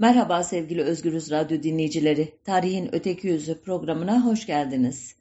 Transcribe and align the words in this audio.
Merhaba 0.00 0.44
sevgili 0.44 0.82
Özgürüz 0.82 1.30
Radyo 1.30 1.62
dinleyicileri. 1.62 2.34
Tarihin 2.44 2.88
Öteki 2.92 3.26
Yüzü 3.26 3.62
programına 3.62 4.24
hoş 4.24 4.46
geldiniz. 4.46 5.16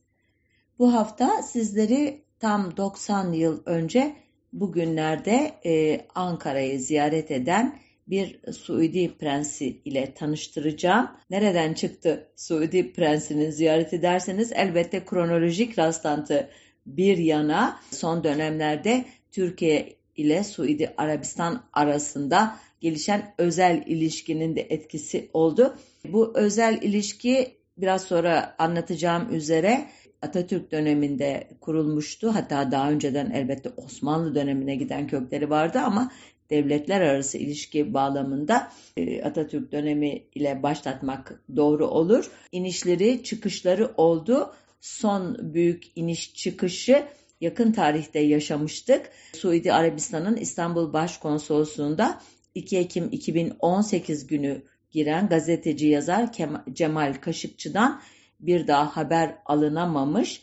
Bu 0.79 0.93
hafta 0.93 1.41
sizleri 1.41 2.21
tam 2.39 2.77
90 2.77 3.33
yıl 3.33 3.61
önce 3.65 4.15
bugünlerde 4.53 5.51
e, 5.65 6.01
Ankara'yı 6.15 6.79
ziyaret 6.79 7.31
eden 7.31 7.79
bir 8.07 8.51
Suudi 8.53 9.17
prensi 9.17 9.81
ile 9.85 10.13
tanıştıracağım. 10.13 11.11
Nereden 11.29 11.73
çıktı 11.73 12.27
Suudi 12.35 12.93
prensinin 12.93 13.51
ziyareti 13.51 14.01
derseniz 14.01 14.51
elbette 14.51 15.05
kronolojik 15.05 15.79
rastlantı 15.79 16.49
bir 16.85 17.17
yana 17.17 17.79
son 17.91 18.23
dönemlerde 18.23 19.05
Türkiye 19.31 19.95
ile 20.15 20.43
Suudi 20.43 20.93
Arabistan 20.97 21.63
arasında 21.73 22.59
gelişen 22.81 23.33
özel 23.37 23.83
ilişkinin 23.85 24.55
de 24.55 24.61
etkisi 24.61 25.29
oldu. 25.33 25.75
Bu 26.05 26.37
özel 26.37 26.81
ilişki 26.81 27.57
biraz 27.77 28.03
sonra 28.03 28.55
anlatacağım 28.57 29.35
üzere 29.35 29.87
Atatürk 30.21 30.71
döneminde 30.71 31.47
kurulmuştu. 31.61 32.35
Hatta 32.35 32.71
daha 32.71 32.91
önceden 32.91 33.31
elbette 33.31 33.69
Osmanlı 33.77 34.35
dönemine 34.35 34.75
giden 34.75 35.07
kökleri 35.07 35.49
vardı 35.49 35.79
ama 35.79 36.11
devletler 36.49 37.01
arası 37.01 37.37
ilişki 37.37 37.93
bağlamında 37.93 38.71
e, 38.97 39.23
Atatürk 39.23 39.71
dönemi 39.71 40.23
ile 40.35 40.63
başlatmak 40.63 41.41
doğru 41.55 41.87
olur. 41.87 42.31
İnişleri, 42.51 43.23
çıkışları 43.23 43.91
oldu. 43.97 44.53
Son 44.81 45.53
büyük 45.53 45.83
iniş 45.95 46.33
çıkışı 46.33 47.05
yakın 47.41 47.71
tarihte 47.71 48.19
yaşamıştık. 48.19 49.09
Suudi 49.33 49.73
Arabistan'ın 49.73 50.35
İstanbul 50.35 50.93
Başkonsolosluğu'nda 50.93 52.21
2 52.57 52.77
Ekim 52.77 53.09
2018 53.11 54.27
günü 54.27 54.63
giren 54.91 55.29
gazeteci 55.29 55.87
yazar 55.87 56.29
Cemal 56.73 57.13
Kaşıkçı'dan 57.13 58.01
bir 58.39 58.67
daha 58.67 58.97
haber 58.97 59.35
alınamamış. 59.45 60.41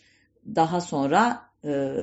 Daha 0.55 0.81
sonra 0.81 1.43
e, 1.65 1.95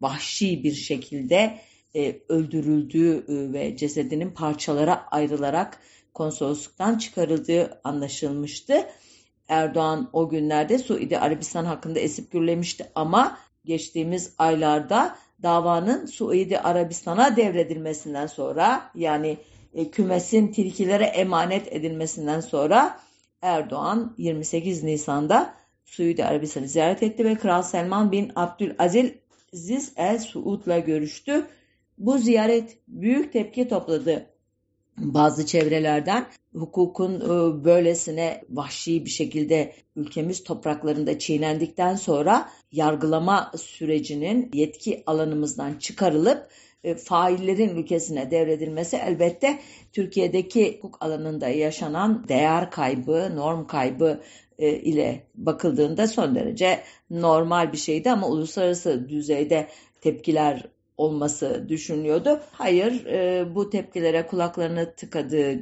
vahşi 0.00 0.64
bir 0.64 0.74
şekilde 0.74 1.58
e, 1.94 2.20
öldürüldüğü 2.28 3.16
e, 3.16 3.52
ve 3.52 3.76
cesedinin 3.76 4.30
parçalara 4.30 5.06
ayrılarak 5.10 5.78
konsolosluktan 6.14 6.98
çıkarıldığı 6.98 7.80
anlaşılmıştı. 7.84 8.86
Erdoğan 9.48 10.10
o 10.12 10.28
günlerde 10.28 10.78
Suudi 10.78 11.18
Arabistan 11.18 11.64
hakkında 11.64 11.98
esip 12.00 12.32
gürlemişti 12.32 12.86
ama 12.94 13.38
geçtiğimiz 13.64 14.34
aylarda 14.38 15.18
davanın 15.42 16.06
Suudi 16.06 16.58
Arabistan'a 16.58 17.36
devredilmesinden 17.36 18.26
sonra 18.26 18.90
yani 18.94 19.38
e, 19.74 19.90
kümesin 19.90 20.48
tilkilere 20.48 21.04
emanet 21.04 21.72
edilmesinden 21.72 22.40
sonra 22.40 23.00
Erdoğan 23.42 24.14
28 24.18 24.82
Nisan'da 24.82 25.54
Suudi 25.84 26.24
Arabistan'ı 26.24 26.68
ziyaret 26.68 27.02
etti 27.02 27.24
ve 27.24 27.34
Kral 27.34 27.62
Selman 27.62 28.12
bin 28.12 28.32
Abdülaziz 28.36 29.92
El 29.96 30.18
Suud'la 30.18 30.78
görüştü. 30.78 31.46
Bu 31.98 32.18
ziyaret 32.18 32.78
büyük 32.88 33.32
tepki 33.32 33.68
topladı 33.68 34.26
bazı 34.98 35.46
çevrelerden 35.46 36.26
hukukun 36.54 37.20
e, 37.20 37.64
böylesine 37.64 38.40
vahşi 38.50 39.04
bir 39.04 39.10
şekilde 39.10 39.72
ülkemiz 39.96 40.44
topraklarında 40.44 41.18
çiğnendikten 41.18 41.96
sonra 41.96 42.48
yargılama 42.72 43.52
sürecinin 43.56 44.50
yetki 44.54 45.02
alanımızdan 45.06 45.74
çıkarılıp 45.74 46.48
e, 46.84 46.94
faillerin 46.94 47.76
ülkesine 47.76 48.30
devredilmesi 48.30 48.96
elbette 48.96 49.58
Türkiye'deki 49.92 50.76
hukuk 50.76 51.04
alanında 51.04 51.48
yaşanan 51.48 52.28
değer 52.28 52.70
kaybı, 52.70 53.36
norm 53.36 53.66
kaybı 53.66 54.20
e, 54.58 54.70
ile 54.70 55.26
bakıldığında 55.34 56.06
son 56.06 56.34
derece 56.34 56.80
normal 57.10 57.72
bir 57.72 57.78
şeydi 57.78 58.10
ama 58.10 58.28
uluslararası 58.28 59.08
düzeyde 59.08 59.68
tepkiler 60.00 60.64
olması 60.96 61.68
düşünüyordu. 61.68 62.40
Hayır, 62.52 63.04
bu 63.54 63.70
tepkilere 63.70 64.26
kulaklarını 64.26 64.92
tıkadığı 64.96 65.52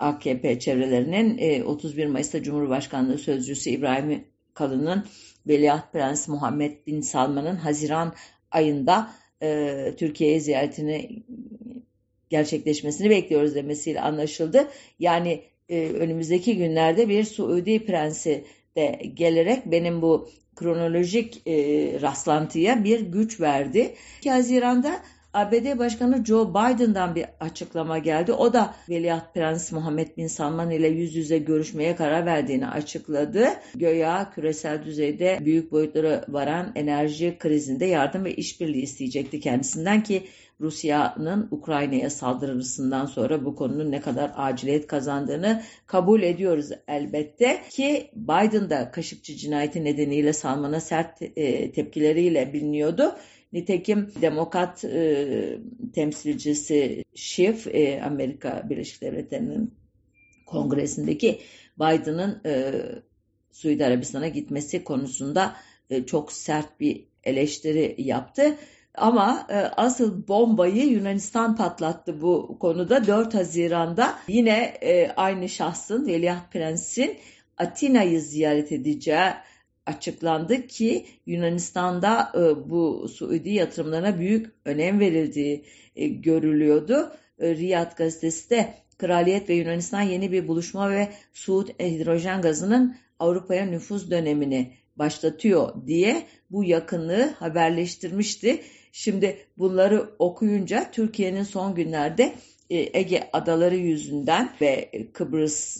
AKP 0.00 0.58
çevrelerinin 0.58 1.64
31 1.64 2.06
Mayıs'ta 2.06 2.42
Cumhurbaşkanlığı 2.42 3.18
Sözcüsü 3.18 3.70
İbrahim 3.70 4.24
Kalın'ın 4.54 5.04
Veliaht 5.46 5.92
Prens 5.92 6.28
Muhammed 6.28 6.86
Bin 6.86 7.00
Salman'ın 7.00 7.56
Haziran 7.56 8.14
ayında 8.50 9.10
e, 9.42 9.94
Türkiye'ye 9.98 10.40
ziyaretini 10.40 11.22
gerçekleşmesini 12.30 13.10
bekliyoruz 13.10 13.54
demesiyle 13.54 14.00
anlaşıldı. 14.00 14.68
Yani 14.98 15.42
e, 15.68 15.88
önümüzdeki 15.88 16.56
günlerde 16.56 17.08
bir 17.08 17.24
Suudi 17.24 17.86
prensi 17.86 18.44
de 18.76 19.02
gelerek 19.14 19.66
benim 19.66 20.02
bu 20.02 20.30
kronolojik 20.56 21.46
e, 21.46 21.52
rastlantıya 22.00 22.84
bir 22.84 23.00
güç 23.00 23.40
verdi. 23.40 23.94
2 24.18 24.30
Haziran'da 24.30 25.00
ABD 25.34 25.78
Başkanı 25.78 26.24
Joe 26.24 26.50
Biden'dan 26.50 27.14
bir 27.14 27.26
açıklama 27.40 27.98
geldi. 27.98 28.32
O 28.32 28.52
da 28.52 28.74
Veliaht 28.88 29.34
Prens 29.34 29.72
Muhammed 29.72 30.16
Bin 30.16 30.26
Salman 30.26 30.70
ile 30.70 30.88
yüz 30.88 31.16
yüze 31.16 31.38
görüşmeye 31.38 31.96
karar 31.96 32.26
verdiğini 32.26 32.68
açıkladı. 32.68 33.48
Göya 33.74 34.30
küresel 34.34 34.84
düzeyde 34.84 35.38
büyük 35.40 35.72
boyutlara 35.72 36.24
varan 36.28 36.72
enerji 36.74 37.36
krizinde 37.38 37.84
yardım 37.84 38.24
ve 38.24 38.34
işbirliği 38.34 38.82
isteyecekti 38.82 39.40
kendisinden 39.40 40.02
ki 40.02 40.26
Rusya'nın 40.60 41.48
Ukrayna'ya 41.50 42.10
saldırısından 42.10 43.06
sonra 43.06 43.44
bu 43.44 43.56
konunun 43.56 43.90
ne 43.90 44.00
kadar 44.00 44.32
aciliyet 44.36 44.86
kazandığını 44.86 45.62
kabul 45.86 46.22
ediyoruz 46.22 46.70
elbette 46.88 47.62
ki 47.70 48.10
Biden 48.14 48.70
da 48.70 48.90
Kaşıkçı 48.90 49.36
cinayeti 49.36 49.84
nedeniyle 49.84 50.32
Salman'a 50.32 50.80
sert 50.80 51.22
e, 51.22 51.72
tepkileriyle 51.72 52.52
biliniyordu. 52.52 53.14
Nitekim 53.52 54.12
demokrat 54.22 54.84
e, 54.84 55.58
temsilcisi 55.94 57.04
Schiff 57.14 57.66
e, 57.66 58.02
Amerika 58.02 58.66
Birleşik 58.70 59.02
Devletleri'nin 59.02 59.74
kongresindeki 60.46 61.40
Biden'ın 61.78 62.40
e, 62.46 62.72
Suudi 63.52 63.86
Arabistan'a 63.86 64.28
gitmesi 64.28 64.84
konusunda 64.84 65.56
e, 65.90 66.06
çok 66.06 66.32
sert 66.32 66.80
bir 66.80 67.04
eleştiri 67.24 67.94
yaptı. 67.98 68.56
Ama 68.94 69.46
e, 69.50 69.54
asıl 69.56 70.28
bombayı 70.28 70.86
Yunanistan 70.86 71.56
patlattı 71.56 72.22
bu 72.22 72.58
konuda 72.60 73.06
4 73.06 73.34
Haziran'da 73.34 74.18
yine 74.28 74.58
e, 74.82 75.10
aynı 75.16 75.48
şahsın 75.48 76.06
Veliaht 76.06 76.52
Prens'in 76.52 77.16
Atina'yı 77.58 78.20
ziyaret 78.20 78.72
edeceği 78.72 79.32
açıklandı 79.90 80.66
ki 80.66 81.06
Yunanistan'da 81.26 82.32
e, 82.34 82.70
bu 82.70 83.08
Suudi 83.08 83.50
yatırımlarına 83.50 84.18
büyük 84.18 84.46
önem 84.64 85.00
verildiği 85.00 85.64
e, 85.96 86.08
görülüyordu. 86.08 87.12
E, 87.38 87.56
Riyad 87.56 87.96
gazetesi 87.96 88.50
de 88.50 88.74
Kraliyet 88.98 89.48
ve 89.48 89.54
Yunanistan 89.54 90.02
yeni 90.02 90.32
bir 90.32 90.48
buluşma 90.48 90.90
ve 90.90 91.08
Suud 91.32 91.68
hidrojen 91.68 92.42
gazının 92.42 92.96
Avrupa'ya 93.18 93.66
nüfuz 93.66 94.10
dönemini 94.10 94.72
başlatıyor 94.96 95.86
diye 95.86 96.22
bu 96.50 96.64
yakınlığı 96.64 97.26
haberleştirmişti. 97.26 98.60
Şimdi 98.92 99.36
bunları 99.58 100.10
okuyunca 100.18 100.90
Türkiye'nin 100.90 101.42
son 101.42 101.74
günlerde 101.74 102.34
Ege 102.70 103.30
adaları 103.32 103.76
yüzünden 103.76 104.50
ve 104.60 104.90
Kıbrıs 105.12 105.78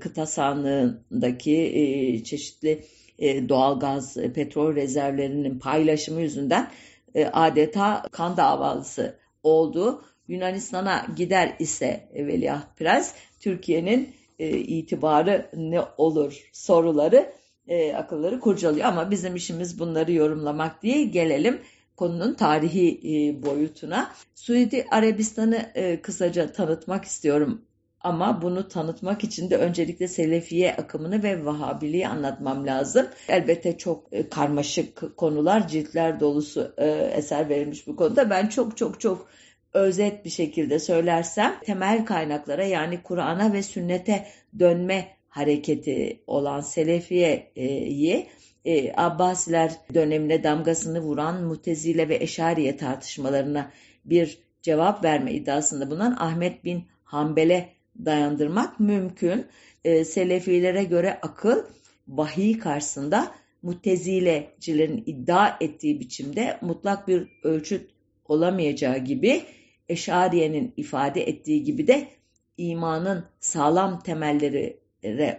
kıta 0.00 0.26
sahanlığındaki 0.26 2.22
çeşitli 2.24 2.84
e, 3.22 3.48
doğalgaz, 3.48 4.16
e, 4.16 4.32
petrol 4.32 4.74
rezervlerinin 4.74 5.58
paylaşımı 5.58 6.20
yüzünden 6.20 6.70
e, 7.14 7.26
adeta 7.26 8.02
kan 8.12 8.36
davalısı 8.36 9.16
oldu. 9.42 10.04
Yunanistan'a 10.28 11.06
gider 11.16 11.56
ise 11.58 12.08
Veliaht 12.14 12.76
Prens, 12.76 13.14
Türkiye'nin 13.40 14.08
itibarı 14.38 15.50
ne 15.56 15.80
olur 15.98 16.50
soruları 16.52 17.32
akılları 17.96 18.40
kurcalıyor. 18.40 18.86
Ama 18.86 19.10
bizim 19.10 19.36
işimiz 19.36 19.78
bunları 19.78 20.12
yorumlamak 20.12 20.82
değil. 20.82 21.12
Gelelim 21.12 21.60
konunun 21.96 22.34
tarihi 22.34 23.42
boyutuna. 23.46 24.10
Suudi 24.34 24.86
Arabistan'ı 24.90 25.72
kısaca 26.02 26.52
tanıtmak 26.52 27.04
istiyorum 27.04 27.62
ama 28.04 28.42
bunu 28.42 28.68
tanıtmak 28.68 29.24
için 29.24 29.50
de 29.50 29.56
öncelikle 29.56 30.08
Selefiye 30.08 30.76
akımını 30.76 31.22
ve 31.22 31.44
Vahabiliği 31.44 32.08
anlatmam 32.08 32.66
lazım. 32.66 33.06
Elbette 33.28 33.78
çok 33.78 34.12
e, 34.12 34.28
karmaşık 34.28 35.16
konular, 35.16 35.68
ciltler 35.68 36.20
dolusu 36.20 36.74
e, 36.78 36.86
eser 36.90 37.48
verilmiş 37.48 37.86
bu 37.86 37.96
konuda. 37.96 38.30
Ben 38.30 38.46
çok 38.46 38.76
çok 38.76 39.00
çok 39.00 39.28
özet 39.72 40.24
bir 40.24 40.30
şekilde 40.30 40.78
söylersem 40.78 41.54
temel 41.64 42.04
kaynaklara 42.04 42.64
yani 42.64 43.02
Kur'an'a 43.02 43.52
ve 43.52 43.62
sünnete 43.62 44.26
dönme 44.58 45.08
hareketi 45.28 46.22
olan 46.26 46.60
Selefiye'yi 46.60 48.26
e, 48.64 48.92
Abbasiler 48.96 49.72
dönemine 49.94 50.42
damgasını 50.42 51.00
vuran 51.00 51.42
Mutezile 51.44 52.08
ve 52.08 52.16
Eşariye 52.16 52.76
tartışmalarına 52.76 53.70
bir 54.04 54.38
cevap 54.62 55.04
verme 55.04 55.32
iddiasında 55.32 55.90
bulunan 55.90 56.16
Ahmet 56.18 56.64
bin 56.64 56.84
Hanbel'e 57.04 57.68
dayandırmak 58.04 58.80
mümkün. 58.80 59.46
E, 59.84 60.04
Selefilere 60.04 60.84
göre 60.84 61.18
akıl 61.22 61.62
vahiy 62.08 62.58
karşısında 62.58 63.34
mutezilecilerin 63.62 65.02
iddia 65.06 65.56
ettiği 65.60 66.00
biçimde 66.00 66.58
mutlak 66.60 67.08
bir 67.08 67.28
ölçüt 67.42 67.90
olamayacağı 68.24 68.98
gibi 68.98 69.42
Eşariye'nin 69.88 70.74
ifade 70.76 71.28
ettiği 71.28 71.64
gibi 71.64 71.86
de 71.86 72.08
imanın 72.56 73.24
sağlam 73.40 74.02
temelleri 74.02 74.82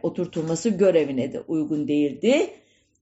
oturtulması 0.04 0.70
görevine 0.70 1.34
de 1.34 1.40
uygun 1.40 1.88
değildi. 1.88 2.50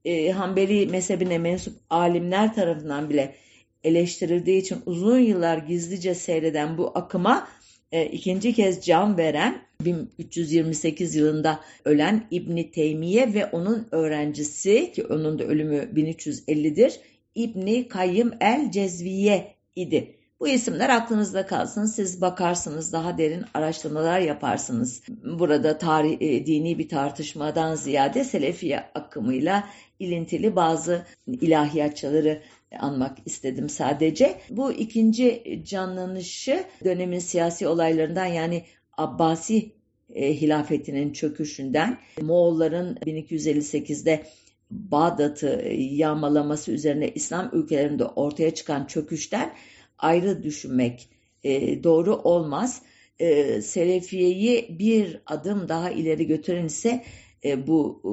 E, 0.05 0.31
Hanbeli 0.31 0.87
mezhebine 0.87 1.37
mensup 1.37 1.75
alimler 1.89 2.53
tarafından 2.53 3.09
bile 3.09 3.35
eleştirildiği 3.83 4.61
için 4.61 4.77
uzun 4.85 5.19
yıllar 5.19 5.57
gizlice 5.57 6.15
seyreden 6.15 6.77
bu 6.77 6.91
akıma 6.95 7.47
e, 7.91 8.05
ikinci 8.05 8.53
kez 8.53 8.85
can 8.85 9.17
veren 9.17 9.61
1328 9.81 11.15
yılında 11.15 11.59
ölen 11.85 12.27
İbni 12.31 12.71
Teymiye 12.71 13.33
ve 13.33 13.45
onun 13.45 13.87
öğrencisi 13.91 14.91
ki 14.91 15.05
onun 15.05 15.39
da 15.39 15.43
ölümü 15.43 15.89
1350'dir 15.95 16.99
İbni 17.35 17.87
Kayyım 17.87 18.33
el 18.41 18.71
Cezviye 18.71 19.55
idi. 19.75 20.15
Bu 20.39 20.47
isimler 20.47 20.89
aklınızda 20.89 21.45
kalsın. 21.45 21.85
Siz 21.85 22.21
bakarsınız, 22.21 22.93
daha 22.93 23.17
derin 23.17 23.45
araştırmalar 23.53 24.19
yaparsınız. 24.19 25.03
Burada 25.39 25.77
tarih, 25.77 26.17
e, 26.21 26.45
dini 26.45 26.79
bir 26.79 26.89
tartışmadan 26.89 27.75
ziyade 27.75 28.23
Selefiye 28.23 28.83
akımıyla 28.95 29.63
ilintili 30.01 30.55
bazı 30.55 31.05
ilahiyatçıları 31.27 32.41
anmak 32.79 33.17
istedim 33.25 33.69
sadece. 33.69 34.37
Bu 34.49 34.71
ikinci 34.71 35.61
canlanışı 35.65 36.63
dönemin 36.83 37.19
siyasi 37.19 37.67
olaylarından 37.67 38.25
yani 38.25 38.63
Abbasi 38.97 39.71
e, 40.13 40.41
hilafetinin 40.41 41.13
çöküşünden 41.13 41.97
Moğolların 42.21 42.95
1258'de 42.95 44.23
Bağdat'ı 44.71 45.67
yağmalaması 45.77 46.71
üzerine 46.71 47.11
İslam 47.15 47.49
ülkelerinde 47.53 48.05
ortaya 48.05 48.53
çıkan 48.53 48.85
çöküşten 48.85 49.53
ayrı 49.97 50.43
düşünmek 50.43 51.09
e, 51.43 51.83
doğru 51.83 52.15
olmaz. 52.15 52.81
E, 53.19 53.61
Selefiye'yi 53.61 54.79
bir 54.79 55.21
adım 55.25 55.69
daha 55.69 55.91
ileri 55.91 56.27
götüren 56.27 56.65
ise 56.65 57.03
e, 57.45 57.67
bu 57.67 58.01
e, 58.05 58.11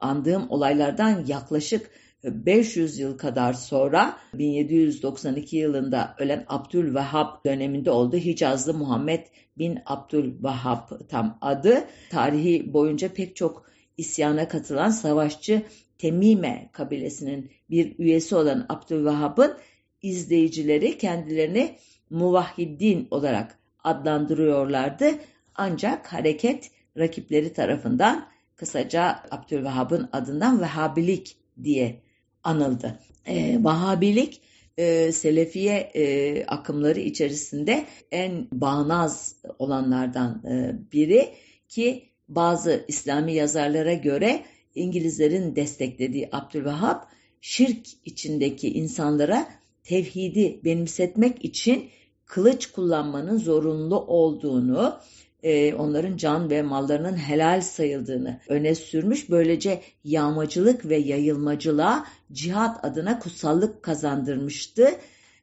andığım 0.00 0.50
olaylardan 0.50 1.24
yaklaşık 1.26 1.90
500 2.24 2.98
yıl 2.98 3.18
kadar 3.18 3.52
sonra 3.52 4.18
1792 4.34 5.56
yılında 5.56 6.14
ölen 6.18 6.44
Abdülvehhab 6.48 7.44
döneminde 7.46 7.90
oldu. 7.90 8.16
Hicazlı 8.16 8.74
Muhammed 8.74 9.26
bin 9.58 9.78
Abdülvehhab 9.86 11.08
tam 11.08 11.38
adı. 11.40 11.84
Tarihi 12.10 12.72
boyunca 12.72 13.12
pek 13.12 13.36
çok 13.36 13.66
isyana 13.96 14.48
katılan 14.48 14.90
savaşçı 14.90 15.62
Temime 15.98 16.68
kabilesinin 16.72 17.50
bir 17.70 17.98
üyesi 17.98 18.36
olan 18.36 18.66
Abdülvehhab'ın 18.68 19.56
izleyicileri 20.02 20.98
kendilerini 20.98 21.76
muvahhiddin 22.10 23.08
olarak 23.10 23.58
adlandırıyorlardı. 23.84 25.10
Ancak 25.54 26.12
hareket 26.12 26.70
rakipleri 26.98 27.52
tarafından 27.52 28.28
kısaca 28.60 29.22
Abdülvehhab'ın 29.30 30.08
adından 30.12 30.60
Vehhabilik 30.60 31.36
diye 31.62 32.02
anıldı. 32.44 32.98
Ee, 33.26 33.58
Vahabilik 33.64 34.40
e, 34.78 35.12
Selefiye 35.12 35.90
e, 35.94 36.44
akımları 36.46 37.00
içerisinde 37.00 37.84
en 38.12 38.48
bağnaz 38.52 39.36
olanlardan 39.58 40.42
e, 40.46 40.74
biri 40.92 41.28
ki 41.68 42.08
bazı 42.28 42.84
İslami 42.88 43.34
yazarlara 43.34 43.94
göre 43.94 44.44
İngilizlerin 44.74 45.56
desteklediği 45.56 46.28
Abdülvehhab 46.32 47.02
şirk 47.40 47.86
içindeki 48.04 48.72
insanlara 48.72 49.48
tevhidi 49.84 50.60
benimsetmek 50.64 51.44
için 51.44 51.88
kılıç 52.26 52.66
kullanmanın 52.66 53.38
zorunlu 53.38 54.00
olduğunu, 54.00 55.00
e, 55.42 55.74
onların 55.74 56.16
can 56.16 56.50
ve 56.50 56.62
mallarının 56.62 57.16
helal 57.16 57.60
sayıldığını 57.60 58.40
öne 58.48 58.74
sürmüş. 58.74 59.30
Böylece 59.30 59.80
yağmacılık 60.04 60.88
ve 60.88 60.96
yayılmacılığa 60.96 62.06
cihat 62.32 62.84
adına 62.84 63.18
kutsallık 63.18 63.82
kazandırmıştı. 63.82 64.90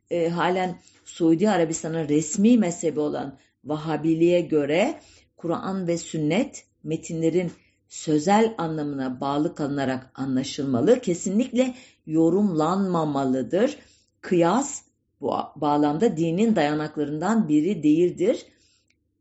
E, 0.09 0.29
halen 0.29 0.79
Suudi 1.05 1.49
Arabistan'ın 1.49 2.09
resmi 2.09 2.57
mezhebi 2.57 2.99
olan 2.99 3.37
Vahabiliğe 3.67 4.41
göre 4.41 4.99
Kur'an 5.37 5.87
ve 5.87 5.97
sünnet 5.97 6.65
metinlerin 6.83 7.51
sözel 7.87 8.55
anlamına 8.57 9.21
bağlı 9.21 9.55
kalınarak 9.55 10.11
anlaşılmalı. 10.15 10.99
Kesinlikle 10.99 11.75
yorumlanmamalıdır. 12.05 13.77
Kıyas 14.21 14.81
bu 15.21 15.33
bağlamda 15.55 16.17
dinin 16.17 16.55
dayanaklarından 16.55 17.49
biri 17.49 17.83
değildir. 17.83 18.45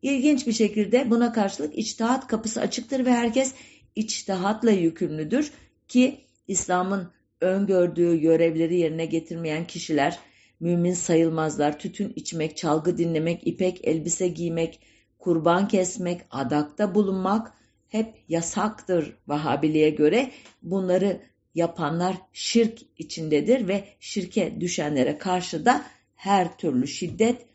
İlginç 0.02 0.46
bir 0.46 0.52
şekilde 0.52 1.10
buna 1.10 1.32
karşılık 1.32 1.78
içtihat 1.78 2.26
kapısı 2.26 2.60
açıktır 2.60 3.04
ve 3.04 3.12
herkes 3.12 3.54
içtihatla 3.94 4.70
yükümlüdür 4.70 5.52
ki 5.88 6.20
İslam'ın 6.48 7.10
öngördüğü 7.40 8.20
görevleri 8.20 8.76
yerine 8.76 9.06
getirmeyen 9.06 9.66
kişiler 9.66 10.18
mümin 10.60 10.94
sayılmazlar. 10.94 11.78
Tütün 11.78 12.12
içmek, 12.16 12.56
çalgı 12.56 12.98
dinlemek, 12.98 13.46
ipek 13.46 13.80
elbise 13.84 14.28
giymek, 14.28 14.80
kurban 15.18 15.68
kesmek, 15.68 16.20
adakta 16.30 16.94
bulunmak 16.94 17.52
hep 17.88 18.14
yasaktır 18.28 19.16
Vahabiliğe 19.28 19.90
göre. 19.90 20.30
Bunları 20.62 21.20
yapanlar 21.54 22.16
şirk 22.32 22.78
içindedir 22.98 23.68
ve 23.68 23.84
şirke 24.00 24.60
düşenlere 24.60 25.18
karşı 25.18 25.64
da 25.64 25.84
her 26.14 26.58
türlü 26.58 26.88
şiddet 26.88 27.46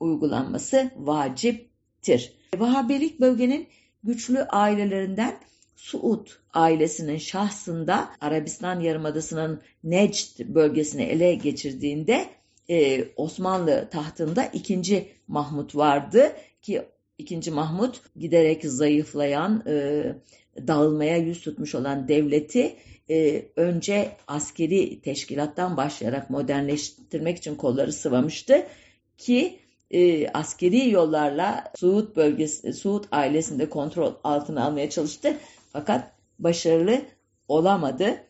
uygulanması 0.00 0.90
vaciptir. 0.96 2.32
Vahabilik 2.56 3.20
bölgenin 3.20 3.68
güçlü 4.04 4.42
ailelerinden 4.42 5.38
Suud 5.76 6.26
ailesinin 6.52 7.18
şahsında 7.18 8.08
Arabistan 8.20 8.80
Yarımadası'nın 8.80 9.62
Necd 9.84 10.40
bölgesini 10.40 11.02
ele 11.02 11.34
geçirdiğinde 11.34 12.26
e, 12.70 13.04
Osmanlı 13.16 13.88
tahtında 13.90 14.44
ikinci 14.44 15.08
Mahmut 15.28 15.76
vardı 15.76 16.32
ki 16.62 16.82
ikinci 17.18 17.50
Mahmut 17.50 18.00
giderek 18.16 18.64
zayıflayan, 18.64 19.62
e, 19.66 20.04
dağılmaya 20.66 21.16
yüz 21.16 21.40
tutmuş 21.40 21.74
olan 21.74 22.08
devleti 22.08 22.76
e, 23.10 23.44
önce 23.56 24.16
askeri 24.28 25.00
teşkilattan 25.00 25.76
başlayarak 25.76 26.30
modernleştirmek 26.30 27.38
için 27.38 27.54
kolları 27.54 27.92
sıvamıştı 27.92 28.66
ki 29.18 29.58
e, 29.90 30.28
askeri 30.28 30.90
yollarla 30.90 31.72
Suud 31.76 32.16
bölgesi, 32.16 32.72
Suud 32.72 33.04
ailesinde 33.12 33.70
kontrol 33.70 34.14
altına 34.24 34.64
almaya 34.64 34.90
çalıştı. 34.90 35.36
Fakat 35.72 36.12
başarılı 36.38 37.02
olamadı 37.48 38.24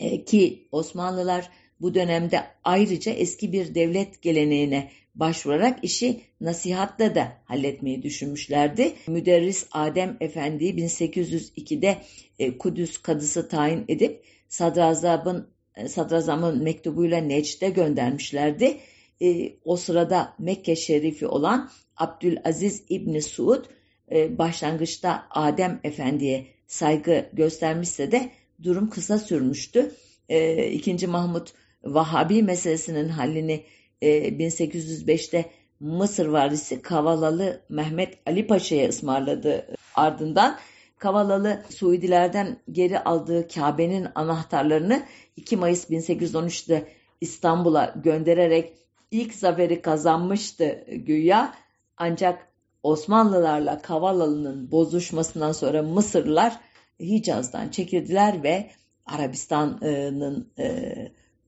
e, 0.00 0.24
ki 0.24 0.68
Osmanlılar 0.72 1.50
bu 1.80 1.94
dönemde 1.94 2.40
ayrıca 2.64 3.12
eski 3.12 3.52
bir 3.52 3.74
devlet 3.74 4.22
geleneğine 4.22 4.90
başvurarak 5.14 5.84
işi 5.84 6.20
nasihatla 6.40 7.14
da 7.14 7.32
halletmeyi 7.44 8.02
düşünmüşlerdi. 8.02 8.92
Müderris 9.06 9.66
Adem 9.72 10.16
Efendi 10.20 10.64
1802'de 10.64 11.98
e, 12.38 12.58
Kudüs 12.58 12.98
kadısı 12.98 13.48
tayin 13.48 13.84
edip 13.88 14.24
sadrazamın 14.48 15.48
e, 15.76 15.88
sadrazamın 15.88 16.62
mektubuyla 16.62 17.18
Necd'e 17.18 17.70
göndermişlerdi. 17.70 18.78
E, 19.22 19.52
o 19.64 19.76
sırada 19.76 20.34
Mekke 20.38 20.76
şerifi 20.76 21.26
olan 21.26 21.70
Abdülaziz 21.96 22.84
İbni 22.88 23.22
Suud 23.22 23.64
e, 24.12 24.38
başlangıçta 24.38 25.26
Adem 25.30 25.80
Efendi'ye 25.84 26.46
saygı 26.66 27.26
göstermişse 27.32 28.12
de 28.12 28.30
durum 28.62 28.90
kısa 28.90 29.18
sürmüştü. 29.18 29.92
E, 30.28 30.66
İkinci 30.66 31.06
Mahmut 31.06 31.52
Vahabi 31.84 32.42
meselesinin 32.42 33.08
hallini 33.08 33.64
e, 34.02 34.28
1805'te 34.28 35.50
Mısır 35.80 36.26
valisi 36.26 36.82
Kavalalı 36.82 37.60
Mehmet 37.68 38.18
Ali 38.26 38.46
Paşa'ya 38.46 38.88
ısmarladı. 38.88 39.66
Ardından 39.94 40.58
Kavalalı 40.98 41.62
Suudilerden 41.70 42.58
geri 42.72 42.98
aldığı 42.98 43.48
Kabe'nin 43.48 44.08
anahtarlarını 44.14 45.02
2 45.36 45.56
Mayıs 45.56 45.90
1813'te 45.90 46.88
İstanbul'a 47.20 47.94
göndererek 48.04 48.72
ilk 49.12 49.34
zaferi 49.34 49.82
kazanmıştı 49.82 50.84
güya. 50.90 51.54
Ancak 51.96 52.48
Osmanlılarla 52.82 53.82
Kavalalı'nın 53.82 54.70
bozuşmasından 54.70 55.52
sonra 55.52 55.82
Mısırlılar 55.82 56.60
Hicaz'dan 57.00 57.68
çekildiler 57.68 58.42
ve 58.42 58.70
Arabistan'ın 59.06 60.48
e, 60.58 60.94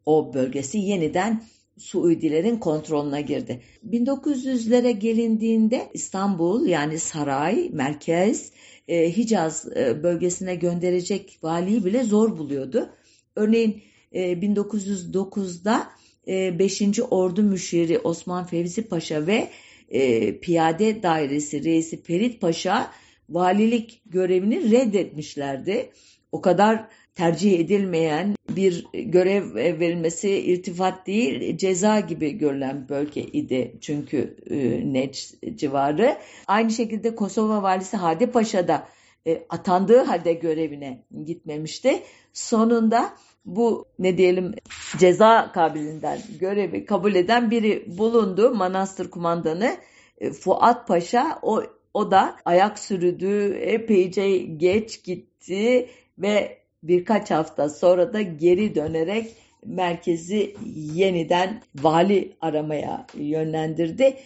o 0.07 0.35
bölgesi 0.35 0.79
yeniden 0.79 1.43
Suudilerin 1.79 2.57
kontrolüne 2.57 3.23
girdi. 3.23 3.63
1900'lere 3.91 4.91
gelindiğinde 4.91 5.91
İstanbul 5.95 6.67
yani 6.67 6.99
saray, 6.99 7.71
merkez, 7.73 8.53
e, 8.89 9.17
Hicaz 9.17 9.69
e, 9.77 10.03
bölgesine 10.03 10.55
gönderecek 10.55 11.39
valiyi 11.43 11.85
bile 11.85 12.05
zor 12.05 12.39
buluyordu. 12.39 12.89
Örneğin 13.37 13.83
e, 14.13 14.33
1909'da 14.33 15.79
e, 15.79 16.04
5. 16.27 16.83
Ordu 17.11 17.43
Müşiri 17.43 17.99
Osman 17.99 18.45
Fevzi 18.45 18.89
Paşa 18.89 19.27
ve 19.27 19.49
e, 19.89 20.39
Piyade 20.39 21.03
Dairesi 21.03 21.65
Reisi 21.65 22.03
Ferit 22.03 22.41
Paşa 22.41 22.91
valilik 23.29 24.03
görevini 24.07 24.71
reddetmişlerdi. 24.71 25.91
O 26.33 26.41
kadar 26.41 26.89
tercih 27.15 27.61
edilmeyen 27.61 28.35
bir 28.49 28.87
görev 28.93 29.55
verilmesi 29.55 30.31
irtifat 30.31 31.07
değil 31.07 31.59
ceza 31.59 32.01
gibi 32.01 32.39
görülen 32.39 32.89
bölge 32.89 33.23
idi 33.23 33.77
çünkü 33.81 34.37
e, 34.51 34.57
Neç 34.93 35.35
civarı. 35.55 36.17
Aynı 36.47 36.71
şekilde 36.71 37.15
Kosova 37.15 37.63
valisi 37.63 37.97
Hadi 37.97 38.27
Paşa 38.27 38.69
da 38.69 38.89
e, 39.27 39.43
atandığı 39.49 39.99
halde 39.99 40.33
görevine 40.33 41.05
gitmemişti. 41.25 42.03
Sonunda 42.33 43.15
bu 43.45 43.87
ne 43.99 44.19
diyelim 44.19 44.55
ceza 44.99 45.53
kabilinden 45.53 46.19
görevi 46.41 46.85
kabul 46.85 47.15
eden 47.15 47.51
biri 47.51 47.85
bulundu. 47.99 48.55
Manastır 48.55 49.11
kumandanı 49.11 49.77
e, 50.19 50.33
Fuat 50.33 50.89
Paşa 50.89 51.39
o 51.43 51.63
o 51.95 52.11
da 52.11 52.37
ayak 52.45 52.79
sürdü, 52.79 53.55
epeyce 53.55 54.39
geç 54.39 55.05
gitti 55.05 55.89
ve 56.19 56.59
birkaç 56.83 57.31
hafta 57.31 57.69
sonra 57.69 58.13
da 58.13 58.21
geri 58.21 58.75
dönerek 58.75 59.37
merkezi 59.67 60.57
yeniden 60.75 61.63
vali 61.75 62.33
aramaya 62.41 63.07
yönlendirdi. 63.15 64.17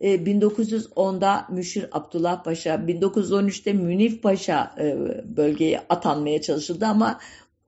1910'da 0.00 1.46
e, 1.50 1.54
Müşir 1.54 1.88
Abdullah 1.92 2.44
Paşa, 2.44 2.74
1913'te 2.74 3.72
Münif 3.72 4.22
Paşa 4.22 4.74
e, 4.78 4.96
bölgeye 5.36 5.80
atanmaya 5.88 6.40
çalışıldı 6.40 6.86
ama 6.86 7.20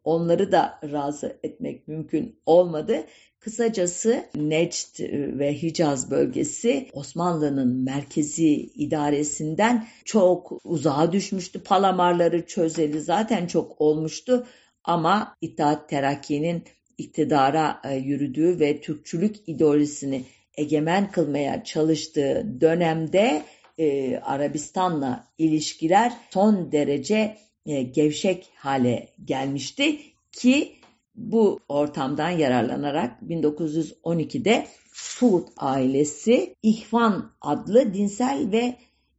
onları 0.05 0.53
da 0.53 0.81
razı 0.93 1.39
etmek 1.43 1.89
mümkün 1.89 2.41
olmadı. 2.47 3.05
Kısacası 3.41 4.25
Neçt 4.35 5.01
ve 5.11 5.63
Hicaz 5.63 6.11
bölgesi 6.11 6.89
Osmanlı'nın 6.93 7.85
merkezi 7.85 8.53
idaresinden 8.55 9.87
çok 10.05 10.53
uzağa 10.65 11.13
düşmüştü. 11.13 11.63
Palamarları 11.63 12.47
çözeli 12.47 13.01
zaten 13.01 13.47
çok 13.47 13.81
olmuştu 13.81 14.47
ama 14.85 15.37
İttihat 15.41 15.89
Terakki'nin 15.89 16.65
iktidara 16.99 17.81
e, 17.85 17.95
yürüdüğü 17.95 18.61
ve 18.61 18.81
Türkçülük 18.81 19.37
ideolojisini 19.47 20.25
egemen 20.57 21.11
kılmaya 21.11 21.65
çalıştığı 21.65 22.61
dönemde 22.61 23.43
e, 23.79 24.17
Arabistan'la 24.17 25.29
ilişkiler 25.39 26.13
son 26.31 26.73
derece 26.73 27.37
e, 27.71 27.83
gevşek 27.83 28.49
hale 28.57 29.09
gelmişti 29.25 29.99
ki 30.33 30.73
bu 31.15 31.61
ortamdan 31.69 32.31
yararlanarak 32.31 33.23
1912'de 33.23 34.67
Suud 34.93 35.49
ailesi 35.57 36.55
İhvan 36.63 37.33
adlı 37.41 37.95
dinsel 37.95 38.49
ve 38.53 38.77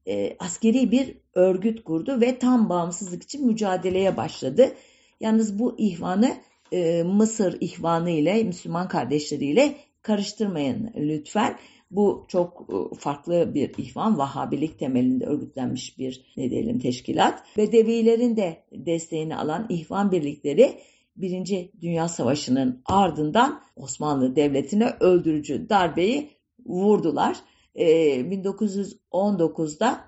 e, 0.08 0.36
askeri 0.39 0.91
bir 0.91 1.17
örgüt 1.34 1.84
kurdu 1.84 2.22
ve 2.22 2.39
tam 2.39 2.70
bağımsızlık 2.70 3.24
için 3.24 3.46
mücadeleye 3.46 4.17
başladı. 4.17 4.72
Yalnız 5.20 5.60
bu 5.60 5.75
ihvanı 5.77 6.38
e, 6.72 7.03
Mısır 7.03 7.58
ihvanı 7.62 8.10
ile 8.10 8.43
Müslüman 8.43 8.88
kardeşleriyle 8.88 9.75
karıştırmayın 10.01 10.91
lütfen. 10.96 11.58
Bu 11.91 12.25
çok 12.27 12.69
e, 12.69 12.95
farklı 12.95 13.53
bir 13.53 13.74
ihvan, 13.77 14.17
Vahabilik 14.17 14.79
temelinde 14.79 15.25
örgütlenmiş 15.25 15.98
bir 15.98 16.33
ne 16.38 16.50
diyelim 16.50 16.79
teşkilat. 16.79 17.43
Bedevilerin 17.57 18.38
de 18.38 18.63
desteğini 18.71 19.36
alan 19.36 19.65
ihvan 19.69 20.12
birlikleri 20.12 20.77
Birinci 21.15 21.71
Dünya 21.81 22.07
Savaşı'nın 22.07 22.81
ardından 22.86 23.62
Osmanlı 23.75 24.36
Devleti'ne 24.36 24.93
öldürücü 25.00 25.69
darbeyi 25.69 26.29
vurdular. 26.65 27.38
E, 27.75 27.86
1919'da 28.21 30.05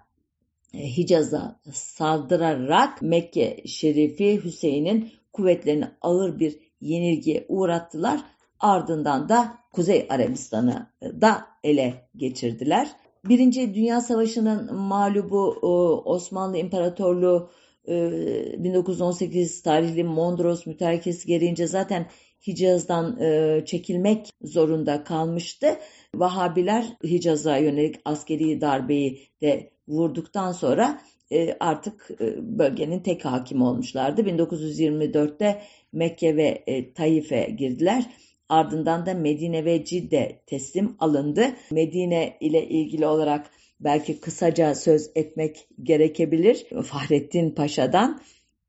e, 0.73 0.97
Hicaz'a 0.97 1.59
saldırarak 1.73 3.01
Mekke 3.01 3.63
Şerifi 3.65 4.43
Hüseyin'in 4.43 5.11
kuvvetlerini 5.33 5.87
ağır 6.01 6.39
bir 6.39 6.59
yenilgiye 6.81 7.45
uğrattılar. 7.47 8.21
Ardından 8.59 9.29
da 9.29 9.57
Kuzey 9.71 10.07
Arabistan'ı 10.09 10.87
da 11.01 11.52
ele 11.63 11.93
geçirdiler. 12.15 12.87
Birinci 13.25 13.75
Dünya 13.75 14.01
Savaşı'nın 14.01 14.75
mağlubu 14.75 15.59
e, 15.63 15.67
Osmanlı 16.09 16.57
İmparatorluğu 16.57 17.49
1918 17.87 19.59
ee, 19.59 19.63
tarihli 19.63 20.03
Mondros 20.03 20.65
mütarekesi 20.65 21.27
gereğince 21.27 21.67
zaten 21.67 22.07
Hicaz'dan 22.47 23.19
e, 23.21 23.61
çekilmek 23.65 24.29
zorunda 24.41 25.03
kalmıştı. 25.03 25.67
Vahabiler 26.15 26.85
Hicaz'a 27.03 27.57
yönelik 27.57 27.95
askeri 28.05 28.61
darbeyi 28.61 29.21
de 29.41 29.69
vurduktan 29.87 30.51
sonra 30.51 31.01
e, 31.31 31.53
artık 31.59 32.11
e, 32.21 32.57
bölgenin 32.59 32.99
tek 32.99 33.25
hakim 33.25 33.61
olmuşlardı. 33.61 34.21
1924'te 34.21 35.61
Mekke 35.93 36.37
ve 36.37 36.63
Taif'e 36.95 37.55
girdiler. 37.57 38.05
Ardından 38.53 39.05
da 39.05 39.13
Medine 39.13 39.65
ve 39.65 39.85
Cidde 39.85 40.41
teslim 40.47 40.95
alındı. 40.99 41.55
Medine 41.71 42.37
ile 42.39 42.67
ilgili 42.67 43.07
olarak 43.07 43.51
belki 43.79 44.19
kısaca 44.19 44.75
söz 44.75 45.11
etmek 45.15 45.67
gerekebilir 45.83 46.65
Fahrettin 46.83 47.51
Paşa'dan. 47.51 48.21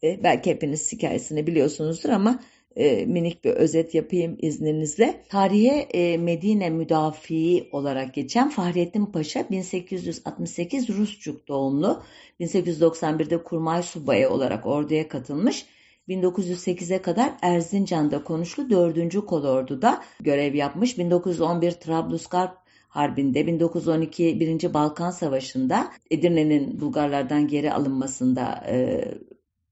E, 0.02 0.22
belki 0.22 0.50
hepiniz 0.50 0.92
hikayesini 0.92 1.46
biliyorsunuzdur 1.46 2.08
ama 2.08 2.40
e, 2.76 3.06
minik 3.06 3.44
bir 3.44 3.50
özet 3.50 3.94
yapayım 3.94 4.36
izninizle. 4.42 5.24
Tarihe 5.28 5.78
e, 5.78 6.18
Medine 6.18 6.70
müdafii 6.70 7.68
olarak 7.72 8.14
geçen 8.14 8.50
Fahrettin 8.50 9.06
Paşa 9.06 9.50
1868 9.50 10.88
Rusçuk 10.88 11.48
doğumlu. 11.48 12.02
1891'de 12.40 13.42
kurmay 13.42 13.82
subayı 13.82 14.30
olarak 14.30 14.66
orduya 14.66 15.08
katılmış. 15.08 15.66
1908'e 16.08 17.02
kadar 17.02 17.32
Erzincan'da 17.42 18.24
konuşlu 18.24 18.70
4. 18.70 19.26
kolorduda 19.26 20.02
görev 20.20 20.54
yapmış. 20.54 20.98
1911 20.98 21.70
Trablusgarp 21.70 22.64
Harbi'nde 22.88 23.46
1912 23.46 24.40
1. 24.40 24.74
Balkan 24.74 25.10
Savaşı'nda 25.10 25.92
Edirne'nin 26.10 26.80
Bulgarlardan 26.80 27.48
geri 27.48 27.72
alınmasında 27.72 28.64
e, 28.68 29.04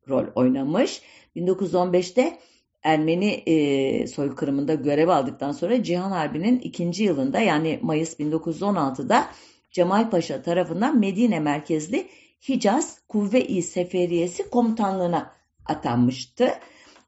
rol 0.09 0.25
oynamış. 0.35 1.03
1915'te 1.37 2.39
Ermeni 2.83 3.31
e, 3.31 4.07
soykırımında 4.07 4.75
görev 4.75 5.09
aldıktan 5.09 5.53
sonra 5.53 5.83
Cihan 5.83 6.11
Harbi'nin 6.11 6.59
ikinci 6.59 7.05
yılında 7.05 7.41
yani 7.41 7.79
Mayıs 7.83 8.21
1916'da 8.21 9.27
Cemal 9.71 10.11
Paşa 10.11 10.43
tarafından 10.43 10.99
Medine 10.99 11.41
merkezli 11.41 12.09
Hicaz 12.49 13.01
Kuvve-i 13.09 13.63
Seferiyesi 13.63 14.51
komutanlığına 14.51 15.42
atanmıştı. 15.67 16.49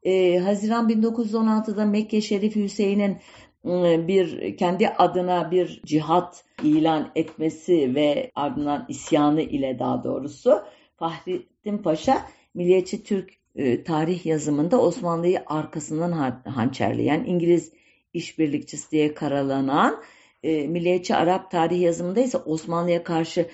E, 0.03 0.37
Haziran 0.37 0.89
1916'da 0.89 1.85
Mekke 1.85 2.21
Şerifi 2.21 2.63
Hüseyin'in 2.63 3.17
ıı, 3.65 4.07
bir 4.07 4.57
kendi 4.57 4.89
adına 4.89 5.51
bir 5.51 5.81
cihat 5.85 6.43
ilan 6.63 7.11
etmesi 7.15 7.95
ve 7.95 8.31
ardından 8.35 8.85
isyanı 8.89 9.41
ile 9.41 9.79
daha 9.79 10.03
doğrusu 10.03 10.61
Fahrettin 10.97 11.77
Paşa 11.77 12.21
Milliyetçi 12.53 13.03
Türk 13.03 13.29
ıı, 13.59 13.83
tarih 13.83 14.25
yazımında 14.25 14.81
Osmanlı'yı 14.81 15.43
arkasından 15.45 16.11
hançerleyen 16.45 17.23
İngiliz 17.23 17.71
işbirlikçisi 18.13 18.91
diye 18.91 19.13
karalanan 19.13 20.03
e, 20.43 20.67
Milliyetçi 20.67 21.15
Arap 21.15 21.51
tarih 21.51 21.81
yazımında 21.81 22.19
ise 22.19 22.37
Osmanlı'ya 22.37 23.03
karşı 23.03 23.49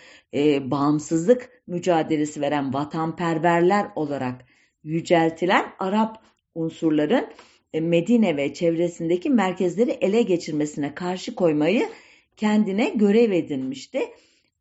bağımsızlık 0.72 1.64
mücadelesi 1.68 2.42
veren 2.42 2.74
vatanperverler 2.74 3.88
olarak 3.96 4.46
yüceltilen 4.84 5.66
Arap 5.80 6.18
unsurların 6.56 7.28
e, 7.74 7.80
Medine 7.80 8.38
ve 8.38 8.54
çevresindeki 8.54 9.30
merkezleri 9.30 9.92
ele 9.92 10.22
geçirmesine 10.22 10.96
karşı 10.96 11.36
koymayı 11.36 11.90
kendine 12.38 12.90
görev 12.90 13.32
edinmişti. 13.32 14.00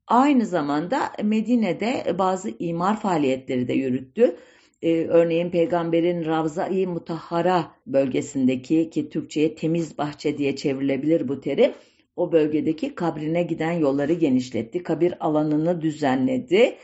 Aynı 0.06 0.46
zamanda 0.46 1.12
Medine'de 1.22 2.18
bazı 2.18 2.52
imar 2.58 3.00
faaliyetleri 3.00 3.68
de 3.68 3.72
yürüttü. 3.72 4.36
Ee, 4.82 5.04
örneğin 5.04 5.50
peygamberin 5.50 6.24
Ravza-i 6.24 6.86
Mutahhara 6.86 7.74
bölgesindeki 7.86 8.90
ki 8.90 9.10
Türkçe'ye 9.10 9.54
temiz 9.54 9.98
bahçe 9.98 10.38
diye 10.38 10.56
çevrilebilir 10.56 11.28
bu 11.28 11.40
terim. 11.40 11.72
O 12.16 12.32
bölgedeki 12.32 12.94
kabrine 12.94 13.42
giden 13.42 13.72
yolları 13.72 14.12
genişletti. 14.12 14.82
Kabir 14.82 15.26
alanını 15.26 15.82
düzenledi. 15.82 16.76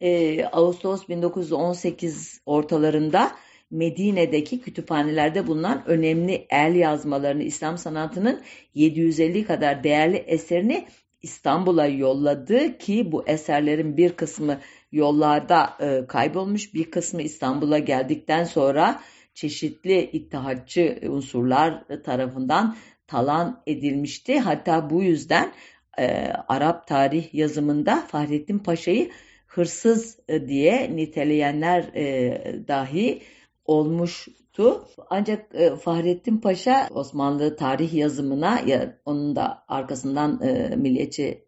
Ee, 0.00 0.44
Ağustos 0.44 1.08
1918 1.08 2.40
ortalarında 2.46 3.32
Medine'deki 3.70 4.60
kütüphanelerde 4.60 5.46
bulunan 5.46 5.82
önemli 5.86 6.46
el 6.50 6.74
yazmalarını, 6.74 7.42
İslam 7.42 7.78
sanatının 7.78 8.40
750 8.74 9.44
kadar 9.44 9.84
değerli 9.84 10.16
eserini 10.16 10.86
İstanbul'a 11.22 11.86
yolladı 11.86 12.78
ki 12.78 13.12
bu 13.12 13.28
eserlerin 13.28 13.96
bir 13.96 14.12
kısmı 14.12 14.60
yollarda 14.92 15.76
e, 15.80 16.06
kaybolmuş, 16.06 16.74
bir 16.74 16.90
kısmı 16.90 17.22
İstanbul'a 17.22 17.78
geldikten 17.78 18.44
sonra 18.44 19.00
çeşitli 19.34 20.10
ittihatçı 20.12 20.98
unsurlar 21.02 21.84
tarafından 22.04 22.76
talan 23.06 23.62
edilmişti. 23.66 24.38
Hatta 24.38 24.90
bu 24.90 25.02
yüzden 25.02 25.52
e, 25.98 26.32
Arap 26.48 26.86
tarih 26.86 27.34
yazımında 27.34 28.06
Fahrettin 28.08 28.58
Paşa'yı 28.58 29.10
hırsız 29.58 30.18
e, 30.28 30.48
diye 30.48 30.96
niteleyenler 30.96 31.82
e, 31.94 32.68
dahi 32.68 33.22
olmuştu. 33.64 34.84
Ancak 35.10 35.54
e, 35.54 35.76
Fahrettin 35.76 36.36
Paşa 36.36 36.88
Osmanlı 36.90 37.56
tarih 37.56 37.94
yazımına 37.94 38.60
ya 38.66 38.98
onun 39.04 39.36
da 39.36 39.64
arkasından 39.68 40.40
milliyetçi 40.78 41.44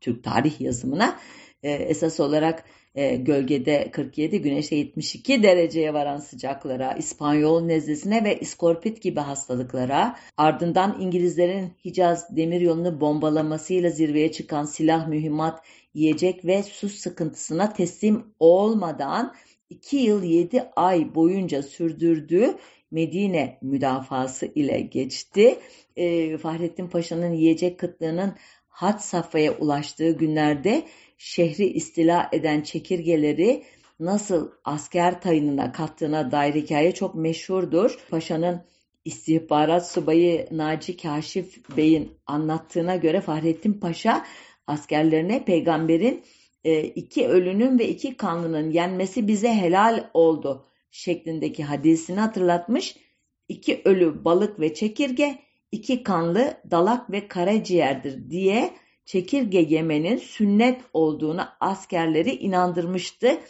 Türk 0.00 0.24
tarih 0.24 0.60
yazımına 0.60 1.18
esas 1.62 2.20
olarak 2.20 2.64
gölgede 3.18 3.90
47, 3.90 4.42
güneşte 4.42 4.76
72 4.76 5.42
dereceye 5.42 5.94
varan 5.94 6.16
sıcaklara, 6.18 6.92
İspanyol 6.92 7.62
nezlesine 7.62 8.24
ve 8.24 8.40
iskorpit 8.40 9.02
gibi 9.02 9.20
hastalıklara, 9.20 10.16
ardından 10.36 10.96
İngilizlerin 11.00 11.72
Hicaz 11.84 12.36
demiryolunu 12.36 13.00
bombalamasıyla 13.00 13.90
zirveye 13.90 14.32
çıkan 14.32 14.64
silah 14.64 15.08
mühimmat, 15.08 15.62
yiyecek 15.94 16.44
ve 16.44 16.62
su 16.62 16.88
sıkıntısına 16.88 17.72
teslim 17.72 18.24
olmadan 18.38 19.34
2 19.70 19.96
yıl 19.96 20.22
7 20.22 20.62
ay 20.76 21.14
boyunca 21.14 21.62
sürdürdüğü 21.62 22.56
Medine 22.90 23.58
müdafası 23.62 24.46
ile 24.46 24.80
geçti. 24.80 25.58
E, 25.96 26.38
Fahrettin 26.38 26.88
Paşa'nın 26.88 27.32
yiyecek 27.32 27.78
kıtlığının 27.78 28.34
had 28.68 28.98
safhaya 28.98 29.58
ulaştığı 29.58 30.10
günlerde 30.10 30.82
şehri 31.18 31.66
istila 31.66 32.28
eden 32.32 32.60
çekirgeleri 32.60 33.64
nasıl 34.00 34.50
asker 34.64 35.20
tayınına 35.20 35.72
kattığına 35.72 36.32
dair 36.32 36.54
hikaye 36.54 36.92
çok 36.92 37.14
meşhurdur. 37.14 37.98
Paşa'nın 38.10 38.62
istihbarat 39.04 39.90
subayı 39.90 40.48
Naci 40.50 40.96
Kaşif 40.96 41.76
Bey'in 41.76 42.12
anlattığına 42.26 42.96
göre 42.96 43.20
Fahrettin 43.20 43.72
Paşa 43.72 44.24
askerlerine 44.66 45.44
peygamberin 45.44 46.24
e, 46.64 46.82
iki 46.82 47.28
ölünün 47.28 47.78
ve 47.78 47.88
iki 47.88 48.16
kanlının 48.16 48.70
yenmesi 48.70 49.28
bize 49.28 49.54
helal 49.54 50.10
oldu 50.14 50.66
şeklindeki 50.90 51.64
hadisini 51.64 52.20
hatırlatmış. 52.20 52.96
İki 53.48 53.82
ölü 53.84 54.24
balık 54.24 54.60
ve 54.60 54.74
çekirge, 54.74 55.38
iki 55.72 56.02
kanlı 56.02 56.54
dalak 56.70 57.10
ve 57.10 57.28
karaciğerdir 57.28 58.30
diye 58.30 58.70
çekirge 59.04 59.66
yemenin 59.68 60.16
sünnet 60.16 60.80
olduğunu 60.92 61.42
askerleri 61.60 62.30
inandırmıştı. 62.34 63.40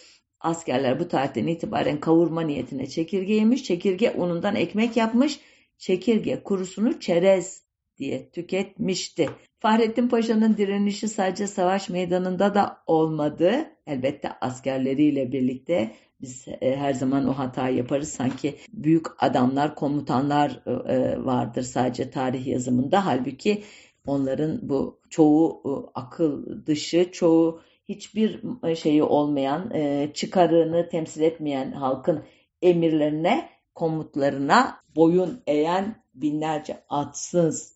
Askerler 0.40 1.00
bu 1.00 1.09
tarihten 1.09 1.47
itibaren 1.47 2.00
kavurma 2.00 2.40
niyetine 2.40 2.87
çekirge 2.87 3.35
yemiş, 3.35 3.64
çekirge 3.64 4.11
unundan 4.16 4.57
ekmek 4.57 4.97
yapmış, 4.97 5.40
çekirge 5.78 6.42
kurusunu 6.42 7.00
çerez 7.00 7.62
diye 7.99 8.31
tüketmişti. 8.31 9.28
Fahrettin 9.62 10.09
Paşa'nın 10.09 10.57
direnişi 10.57 11.09
sadece 11.09 11.47
savaş 11.47 11.88
meydanında 11.88 12.54
da 12.54 12.78
olmadı. 12.87 13.52
Elbette 13.87 14.28
askerleriyle 14.40 15.33
birlikte 15.33 15.90
biz 16.21 16.49
e, 16.49 16.76
her 16.76 16.92
zaman 16.92 17.28
o 17.28 17.33
hatayı 17.33 17.76
yaparız. 17.76 18.09
Sanki 18.09 18.54
büyük 18.73 19.07
adamlar, 19.19 19.75
komutanlar 19.75 20.62
e, 20.66 21.25
vardır 21.25 21.62
sadece 21.62 22.11
tarih 22.11 22.47
yazımında. 22.47 23.07
Halbuki 23.07 23.62
onların 24.07 24.59
bu 24.62 25.00
çoğu 25.11 25.62
e, 25.64 25.71
akıl 25.95 26.66
dışı, 26.66 27.12
çoğu 27.12 27.61
hiçbir 27.88 28.40
şeyi 28.76 29.02
olmayan, 29.02 29.73
çıkarını 30.14 30.88
temsil 30.88 31.21
etmeyen 31.21 31.73
halkın 31.73 32.23
emirlerine, 32.62 33.48
komutlarına 33.75 34.77
boyun 34.96 35.42
eğen 35.46 36.03
binlerce 36.14 36.85
atsız 36.88 37.75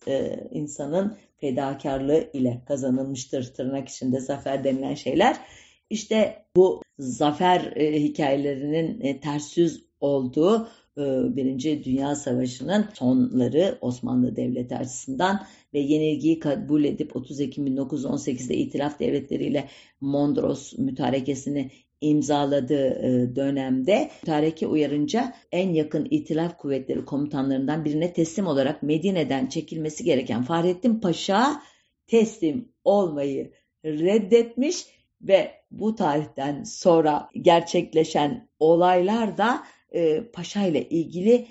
insanın 0.51 1.17
fedakarlığı 1.37 2.29
ile 2.33 2.61
kazanılmıştır 2.67 3.53
tırnak 3.53 3.89
içinde 3.89 4.19
zafer 4.19 4.63
denilen 4.63 4.95
şeyler. 4.95 5.37
İşte 5.89 6.45
bu 6.55 6.81
zafer 6.99 7.73
e, 7.75 8.03
hikayelerinin 8.03 9.01
e, 9.01 9.19
ters 9.19 9.57
yüz 9.57 9.83
olduğu 9.99 10.67
e, 10.97 11.01
Birinci 11.35 11.83
Dünya 11.83 12.15
Savaşı'nın 12.15 12.85
sonları 12.93 13.77
Osmanlı 13.81 14.35
Devleti 14.35 14.75
açısından 14.75 15.45
ve 15.73 15.79
yenilgiyi 15.79 16.39
kabul 16.39 16.83
edip 16.83 17.15
30 17.15 17.39
Ekim 17.39 17.67
1918'de 17.67 18.55
itilaf 18.55 18.99
devletleriyle 18.99 19.69
Mondros 20.01 20.77
mütarekesini 20.77 21.71
imzaladığı 22.01 22.89
e, 22.89 23.35
dönemde 23.35 24.09
mütareke 24.21 24.67
uyarınca 24.67 25.33
en 25.51 25.73
yakın 25.73 26.07
itilaf 26.11 26.57
kuvvetleri 26.57 27.05
komutanlarından 27.05 27.85
birine 27.85 28.13
teslim 28.13 28.47
olarak 28.47 28.83
Medine'den 28.83 29.47
çekilmesi 29.47 30.03
gereken 30.03 30.43
Fahrettin 30.43 30.99
Paşa 30.99 31.61
teslim 32.07 32.71
olmayı 32.83 33.51
reddetmiş 33.85 34.85
ve 35.21 35.51
bu 35.71 35.95
tarihten 35.95 36.63
sonra 36.63 37.29
gerçekleşen 37.41 38.49
olaylar 38.59 39.37
da 39.37 39.63
e, 39.93 40.23
Paşa 40.23 40.65
ile 40.65 40.89
ilgili 40.89 41.47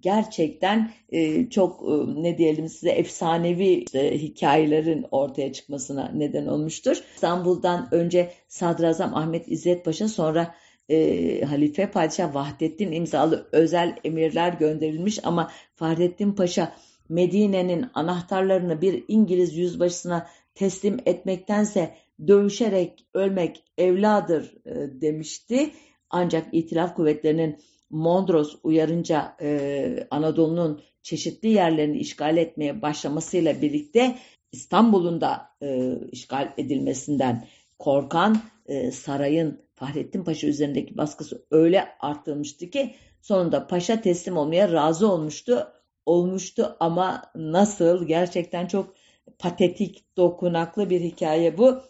gerçekten 0.00 0.90
e, 1.08 1.50
çok 1.50 1.82
e, 1.82 2.22
ne 2.22 2.38
diyelim 2.38 2.68
size 2.68 2.90
efsanevi 2.90 3.66
işte, 3.66 4.22
hikayelerin 4.22 5.06
ortaya 5.10 5.52
çıkmasına 5.52 6.10
neden 6.14 6.46
olmuştur. 6.46 7.02
İstanbul'dan 7.14 7.88
önce 7.90 8.30
Sadrazam 8.48 9.14
Ahmet 9.14 9.48
İzzet 9.48 9.84
Paşa 9.84 10.08
sonra 10.08 10.54
e, 10.88 11.40
Halife 11.44 11.90
Padişah 11.90 12.34
Vahdettin 12.34 12.92
imzalı 12.92 13.48
özel 13.52 13.96
emirler 14.04 14.52
gönderilmiş 14.52 15.18
ama 15.24 15.50
Fahrettin 15.74 16.32
Paşa 16.32 16.72
Medine'nin 17.08 17.86
anahtarlarını 17.94 18.80
bir 18.80 19.04
İngiliz 19.08 19.56
yüzbaşısına 19.56 20.26
teslim 20.54 20.98
etmektense 21.06 21.94
dövüşerek 22.26 23.06
ölmek 23.14 23.64
evladır 23.78 24.54
e, 24.66 25.00
demişti. 25.00 25.70
Ancak 26.10 26.46
İtilaf 26.52 26.94
Kuvvetleri'nin 26.94 27.58
Mondros 27.90 28.56
uyarınca 28.62 29.36
e, 29.40 30.06
Anadolu'nun 30.10 30.82
çeşitli 31.02 31.48
yerlerini 31.48 31.98
işgal 31.98 32.36
etmeye 32.36 32.82
başlamasıyla 32.82 33.62
birlikte 33.62 34.18
İstanbul'un 34.52 35.20
da 35.20 35.50
e, 35.62 35.98
işgal 36.12 36.52
edilmesinden 36.56 37.46
korkan 37.78 38.42
e, 38.66 38.90
sarayın 38.90 39.60
Fahrettin 39.74 40.24
Paşa 40.24 40.46
üzerindeki 40.46 40.96
baskısı 40.96 41.46
öyle 41.50 41.88
arttırmıştı 42.00 42.70
ki 42.70 42.94
sonunda 43.22 43.66
paşa 43.66 44.00
teslim 44.00 44.36
olmaya 44.36 44.72
razı 44.72 45.12
olmuştu. 45.12 45.68
Olmuştu 46.06 46.76
ama 46.80 47.22
nasıl 47.34 48.06
gerçekten 48.06 48.66
çok 48.66 48.94
patetik, 49.38 50.16
dokunaklı 50.16 50.90
bir 50.90 51.00
hikaye 51.00 51.58
bu. 51.58 51.82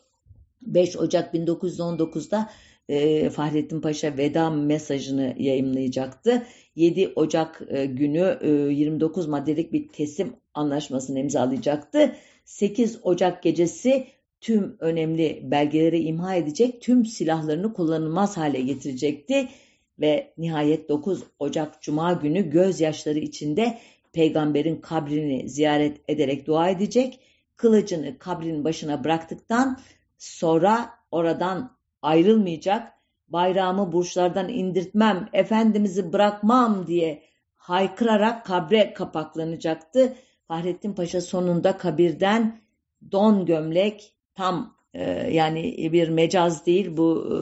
5 0.62 0.96
Ocak 0.96 1.34
1919'da 1.34 2.50
e, 2.90 3.30
Fahrettin 3.30 3.80
Paşa 3.80 4.16
veda 4.16 4.50
mesajını 4.50 5.34
yayımlayacaktı. 5.38 6.46
7 6.76 7.12
Ocak 7.16 7.62
e, 7.68 7.86
günü 7.86 8.38
e, 8.40 8.48
29 8.48 9.26
maddelik 9.26 9.72
bir 9.72 9.88
teslim 9.88 10.32
anlaşmasını 10.54 11.18
imzalayacaktı. 11.18 12.16
8 12.44 12.98
Ocak 13.02 13.42
gecesi 13.42 14.06
tüm 14.40 14.76
önemli 14.80 15.40
belgeleri 15.42 16.02
imha 16.02 16.34
edecek, 16.34 16.82
tüm 16.82 17.06
silahlarını 17.06 17.72
kullanılmaz 17.72 18.36
hale 18.36 18.60
getirecekti 18.60 19.48
ve 20.00 20.32
nihayet 20.38 20.88
9 20.88 21.22
Ocak 21.38 21.82
Cuma 21.82 22.12
günü 22.12 22.50
gözyaşları 22.50 23.18
içinde 23.18 23.78
peygamberin 24.12 24.76
kabrini 24.76 25.48
ziyaret 25.48 26.00
ederek 26.08 26.46
dua 26.46 26.70
edecek, 26.70 27.20
kılıcını 27.56 28.18
kabrin 28.18 28.64
başına 28.64 29.04
bıraktıktan 29.04 29.80
sonra 30.18 30.90
oradan 31.10 31.79
ayrılmayacak, 32.02 32.92
bayrağımı 33.28 33.92
burçlardan 33.92 34.48
indirtmem, 34.48 35.28
efendimizi 35.32 36.12
bırakmam 36.12 36.86
diye 36.86 37.22
haykırarak 37.56 38.46
kabre 38.46 38.94
kapaklanacaktı. 38.94 40.14
Fahrettin 40.48 40.92
Paşa 40.92 41.20
sonunda 41.20 41.76
kabirden 41.76 42.60
don 43.12 43.46
gömlek 43.46 44.12
tam 44.34 44.76
e, 44.94 45.32
yani 45.32 45.92
bir 45.92 46.08
mecaz 46.08 46.66
değil 46.66 46.96
bu 46.96 47.28
e, 47.32 47.36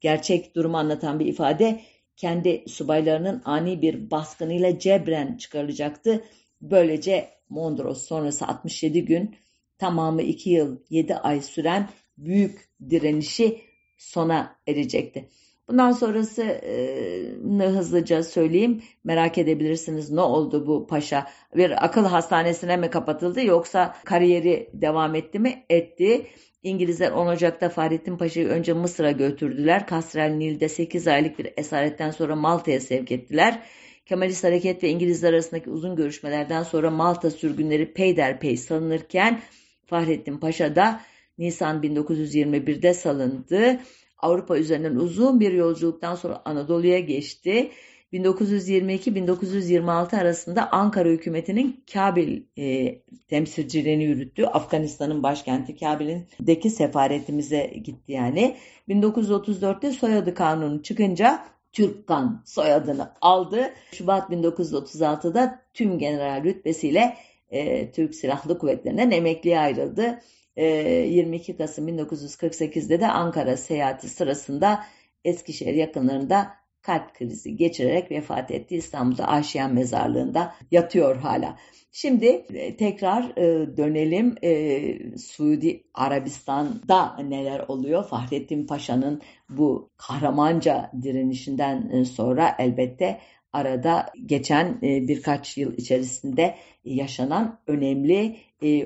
gerçek 0.00 0.54
durumu 0.54 0.76
anlatan 0.76 1.20
bir 1.20 1.26
ifade 1.26 1.80
kendi 2.16 2.64
subaylarının 2.68 3.42
ani 3.44 3.82
bir 3.82 4.10
baskınıyla 4.10 4.78
cebren 4.78 5.36
çıkarılacaktı. 5.36 6.24
Böylece 6.60 7.28
Mondros 7.48 8.06
sonrası 8.06 8.46
67 8.46 9.04
gün 9.04 9.36
tamamı 9.78 10.22
2 10.22 10.50
yıl 10.50 10.76
7 10.90 11.14
ay 11.14 11.40
süren 11.40 11.88
büyük 12.18 12.67
direnişi 12.90 13.60
sona 13.96 14.56
erecekti. 14.66 15.28
Bundan 15.68 15.92
sonrasını 15.92 17.64
hızlıca 17.64 18.22
söyleyeyim. 18.22 18.82
Merak 19.04 19.38
edebilirsiniz 19.38 20.10
ne 20.10 20.20
oldu 20.20 20.66
bu 20.66 20.86
paşa? 20.86 21.26
Bir 21.56 21.84
akıl 21.84 22.04
hastanesine 22.04 22.76
mi 22.76 22.90
kapatıldı 22.90 23.44
yoksa 23.44 23.96
kariyeri 24.04 24.70
devam 24.72 25.14
etti 25.14 25.38
mi? 25.38 25.64
Etti. 25.70 26.26
İngilizler 26.62 27.10
10 27.10 27.26
Ocak'ta 27.26 27.68
Fahrettin 27.68 28.16
Paşa'yı 28.16 28.48
önce 28.48 28.72
Mısır'a 28.72 29.10
götürdüler. 29.10 29.86
Kasrel 29.86 30.32
Nil'de 30.32 30.68
8 30.68 31.08
aylık 31.08 31.38
bir 31.38 31.52
esaretten 31.56 32.10
sonra 32.10 32.36
Malta'ya 32.36 32.80
sevk 32.80 33.12
ettiler. 33.12 33.62
Kemalist 34.06 34.44
Hareket 34.44 34.82
ve 34.82 34.88
İngilizler 34.88 35.32
arasındaki 35.32 35.70
uzun 35.70 35.96
görüşmelerden 35.96 36.62
sonra 36.62 36.90
Malta 36.90 37.30
sürgünleri 37.30 37.92
peyderpey 37.92 38.56
salınırken 38.56 39.40
Fahrettin 39.86 40.38
Paşa 40.38 40.76
da 40.76 41.00
Nisan 41.38 41.82
1921'de 41.82 42.94
salındı. 42.94 43.80
Avrupa 44.18 44.58
üzerinden 44.58 44.96
uzun 44.96 45.40
bir 45.40 45.52
yolculuktan 45.52 46.14
sonra 46.14 46.42
Anadolu'ya 46.44 46.98
geçti. 46.98 47.70
1922-1926 48.12 50.20
arasında 50.20 50.72
Ankara 50.72 51.08
hükümetinin 51.08 51.84
Kabil 51.92 52.42
e, 52.58 52.98
temsilcilerini 53.28 54.04
yürüttü. 54.04 54.44
Afganistan'ın 54.44 55.22
başkenti 55.22 55.76
Kabil'indeki 55.76 56.70
sefaretimize 56.70 57.72
gitti 57.84 58.12
yani. 58.12 58.56
1934'te 58.88 59.92
soyadı 59.92 60.34
kanunu 60.34 60.82
çıkınca 60.82 61.44
Türkkan 61.72 62.42
soyadını 62.46 63.12
aldı. 63.20 63.70
Şubat 63.92 64.30
1936'da 64.30 65.62
tüm 65.74 65.98
general 65.98 66.44
rütbesiyle 66.44 67.16
e, 67.50 67.92
Türk 67.92 68.14
Silahlı 68.14 68.58
Kuvvetleri'nden 68.58 69.10
emekliye 69.10 69.58
ayrıldı. 69.58 70.20
22 70.62 71.52
ee, 71.52 71.56
Kasım 71.56 71.88
1948'de 71.88 73.00
de 73.00 73.08
Ankara 73.08 73.56
seyahati 73.56 74.08
sırasında 74.08 74.84
Eskişehir 75.24 75.74
yakınlarında 75.74 76.48
kalp 76.82 77.14
krizi 77.14 77.56
geçirerek 77.56 78.10
vefat 78.10 78.50
etti. 78.50 78.76
İstanbul'da 78.76 79.28
Aşiyan 79.28 79.74
Mezarlığı'nda 79.74 80.54
yatıyor 80.70 81.16
hala. 81.16 81.56
Şimdi 81.92 82.26
e, 82.54 82.76
tekrar 82.76 83.36
e, 83.36 83.76
dönelim 83.76 84.34
e, 84.42 85.18
Suudi 85.18 85.84
Arabistan'da 85.94 87.16
neler 87.16 87.60
oluyor? 87.68 88.04
Fahrettin 88.04 88.66
Paşa'nın 88.66 89.22
bu 89.50 89.90
kahramanca 89.96 90.90
direnişinden 91.02 92.02
sonra 92.02 92.54
elbette 92.58 93.20
arada 93.52 94.06
geçen 94.26 94.80
birkaç 94.82 95.56
yıl 95.56 95.76
içerisinde 95.76 96.54
yaşanan 96.84 97.58
önemli 97.66 98.36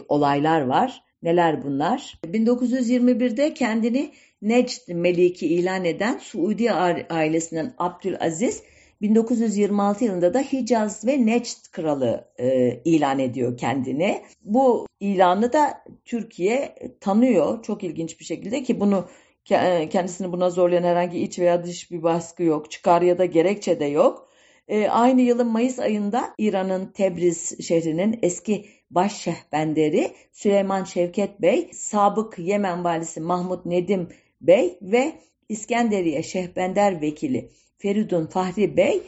olaylar 0.08 0.60
var. 0.60 1.02
Neler 1.22 1.62
bunlar? 1.62 2.18
1921'de 2.24 3.54
kendini 3.54 4.12
Necd 4.42 4.88
Meliki 4.88 5.46
ilan 5.46 5.84
eden 5.84 6.18
Suudi 6.18 6.72
ailesinden 6.72 7.74
Abdülaziz 7.78 8.62
1926 9.02 10.04
yılında 10.04 10.34
da 10.34 10.40
Hicaz 10.40 11.06
ve 11.06 11.26
Necd 11.26 11.70
kralı 11.72 12.28
e, 12.38 12.80
ilan 12.84 13.18
ediyor 13.18 13.56
kendini. 13.56 14.22
Bu 14.44 14.86
ilanı 15.00 15.52
da 15.52 15.84
Türkiye 16.04 16.74
tanıyor 17.00 17.62
çok 17.62 17.84
ilginç 17.84 18.20
bir 18.20 18.24
şekilde 18.24 18.62
ki 18.62 18.80
bunu 18.80 19.08
e, 19.50 19.88
kendisini 19.88 20.32
buna 20.32 20.50
zorlayan 20.50 20.82
herhangi 20.82 21.18
iç 21.18 21.38
veya 21.38 21.64
dış 21.64 21.90
bir 21.90 22.02
baskı 22.02 22.42
yok. 22.42 22.70
Çıkar 22.70 23.02
ya 23.02 23.18
da 23.18 23.24
gerekçe 23.24 23.80
de 23.80 23.84
yok. 23.84 24.31
E, 24.68 24.88
aynı 24.88 25.20
yılın 25.20 25.46
Mayıs 25.46 25.78
ayında 25.78 26.34
İran'ın 26.38 26.86
Tebriz 26.86 27.66
şehrinin 27.66 28.18
eski 28.22 28.66
baş 28.90 29.16
şehbenderi 29.16 30.12
Süleyman 30.32 30.84
Şevket 30.84 31.42
Bey, 31.42 31.70
sabık 31.72 32.38
Yemen 32.38 32.84
valisi 32.84 33.20
Mahmut 33.20 33.66
Nedim 33.66 34.08
Bey 34.40 34.78
ve 34.82 35.12
İskenderiye 35.48 36.22
şehbender 36.22 37.00
vekili 37.00 37.50
Feridun 37.78 38.26
Fahri 38.26 38.76
Bey 38.76 39.02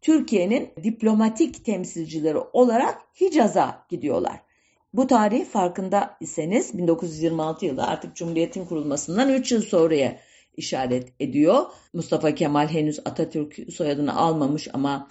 Türkiye'nin 0.00 0.68
diplomatik 0.84 1.64
temsilcileri 1.64 2.38
olarak 2.38 3.02
Hicaz'a 3.20 3.86
gidiyorlar. 3.88 4.40
Bu 4.92 5.06
tarih 5.06 5.46
farkında 5.46 6.16
iseniz 6.20 6.78
1926 6.78 7.66
yılı 7.66 7.86
artık 7.86 8.16
Cumhuriyet'in 8.16 8.64
kurulmasından 8.64 9.28
3 9.28 9.52
yıl 9.52 9.62
sonraya 9.62 10.18
işaret 10.56 11.12
ediyor. 11.20 11.64
Mustafa 11.92 12.34
Kemal 12.34 12.68
henüz 12.68 12.98
Atatürk 13.04 13.72
soyadını 13.72 14.16
almamış 14.16 14.68
ama 14.72 15.08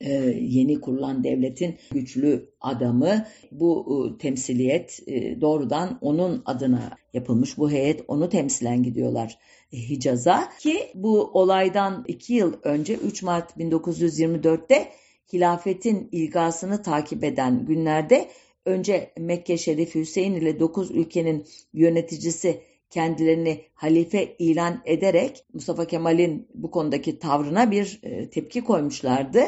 e, 0.00 0.12
yeni 0.40 0.80
kurulan 0.80 1.24
devletin 1.24 1.76
güçlü 1.90 2.50
adamı. 2.60 3.26
Bu 3.52 3.86
e, 4.14 4.18
temsiliyet 4.18 5.00
e, 5.06 5.40
doğrudan 5.40 5.98
onun 6.00 6.42
adına 6.46 6.90
yapılmış. 7.12 7.58
Bu 7.58 7.70
heyet 7.70 8.04
onu 8.08 8.28
temsilen 8.28 8.82
gidiyorlar 8.82 9.38
Hicaz'a 9.72 10.48
ki 10.60 10.90
bu 10.94 11.30
olaydan 11.32 12.04
iki 12.08 12.34
yıl 12.34 12.54
önce 12.62 12.94
3 12.94 13.22
Mart 13.22 13.56
1924'te 13.56 14.88
hilafetin 15.32 16.08
ilgasını 16.12 16.82
takip 16.82 17.24
eden 17.24 17.66
günlerde 17.66 18.28
önce 18.64 19.12
Mekke 19.18 19.58
Şerif 19.58 19.94
Hüseyin 19.94 20.34
ile 20.34 20.60
9 20.60 20.90
ülkenin 20.90 21.46
yöneticisi 21.72 22.60
kendilerini 22.92 23.64
halife 23.74 24.36
ilan 24.38 24.82
ederek 24.84 25.44
Mustafa 25.52 25.86
Kemal'in 25.86 26.48
bu 26.54 26.70
konudaki 26.70 27.18
tavrına 27.18 27.70
bir 27.70 28.00
e, 28.02 28.30
tepki 28.30 28.64
koymuşlardı. 28.64 29.44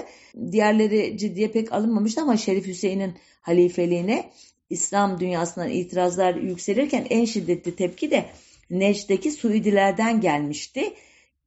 Diğerleri 0.52 1.18
ciddiye 1.18 1.48
pek 1.48 1.72
alınmamıştı 1.72 2.20
ama 2.20 2.36
Şerif 2.36 2.66
Hüseyin'in 2.66 3.14
halifeliğine 3.40 4.30
İslam 4.70 5.20
dünyasından 5.20 5.70
itirazlar 5.70 6.34
yükselirken 6.34 7.06
en 7.10 7.24
şiddetli 7.24 7.76
tepki 7.76 8.10
de 8.10 8.24
Necd'deki 8.70 9.30
Suudilerden 9.30 10.20
gelmişti. 10.20 10.92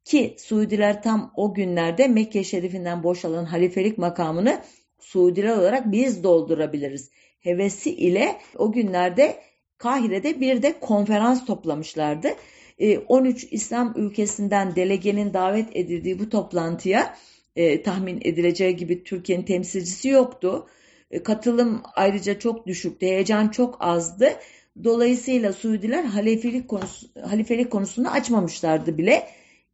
Ki 0.06 0.36
Suudiler 0.38 1.04
tam 1.04 1.34
o 1.36 1.54
günlerde 1.54 2.08
Mekke 2.08 2.44
Şerifinden 2.44 3.04
boşalan 3.04 3.46
halifelik 3.46 3.98
makamını 3.98 4.62
Suudiler 5.00 5.58
olarak 5.58 5.92
biz 5.92 6.24
doldurabiliriz. 6.24 7.10
Hevesi 7.40 7.96
ile 7.96 8.38
o 8.58 8.72
günlerde 8.72 9.47
Kahire'de 9.78 10.42
bir 10.42 10.62
de 10.62 10.80
konferans 10.80 11.46
toplamışlardı. 11.46 12.28
13 13.08 13.44
ee, 13.44 13.48
İslam 13.52 13.94
ülkesinden 13.96 14.76
delegenin 14.76 15.34
davet 15.34 15.76
edildiği 15.76 16.20
bu 16.20 16.30
toplantıya 16.30 17.16
e, 17.56 17.82
tahmin 17.82 18.20
edileceği 18.22 18.76
gibi 18.76 19.04
Türkiye'nin 19.04 19.44
temsilcisi 19.44 20.10
yoktu. 20.10 20.68
E, 21.12 21.24
katılım 21.24 21.82
ayrıca 21.96 22.40
çok 22.40 22.68
düşüktü, 22.68 23.06
heyecan 23.06 23.48
çok 23.48 23.78
azdı. 23.80 24.30
Dolayısıyla 24.84 25.54
Suudiler 25.54 26.04
halifelik, 26.04 26.68
konusu, 26.68 27.08
halifelik 27.22 27.72
konusunu 27.72 28.12
açmamışlardı 28.12 28.98
bile 28.98 29.28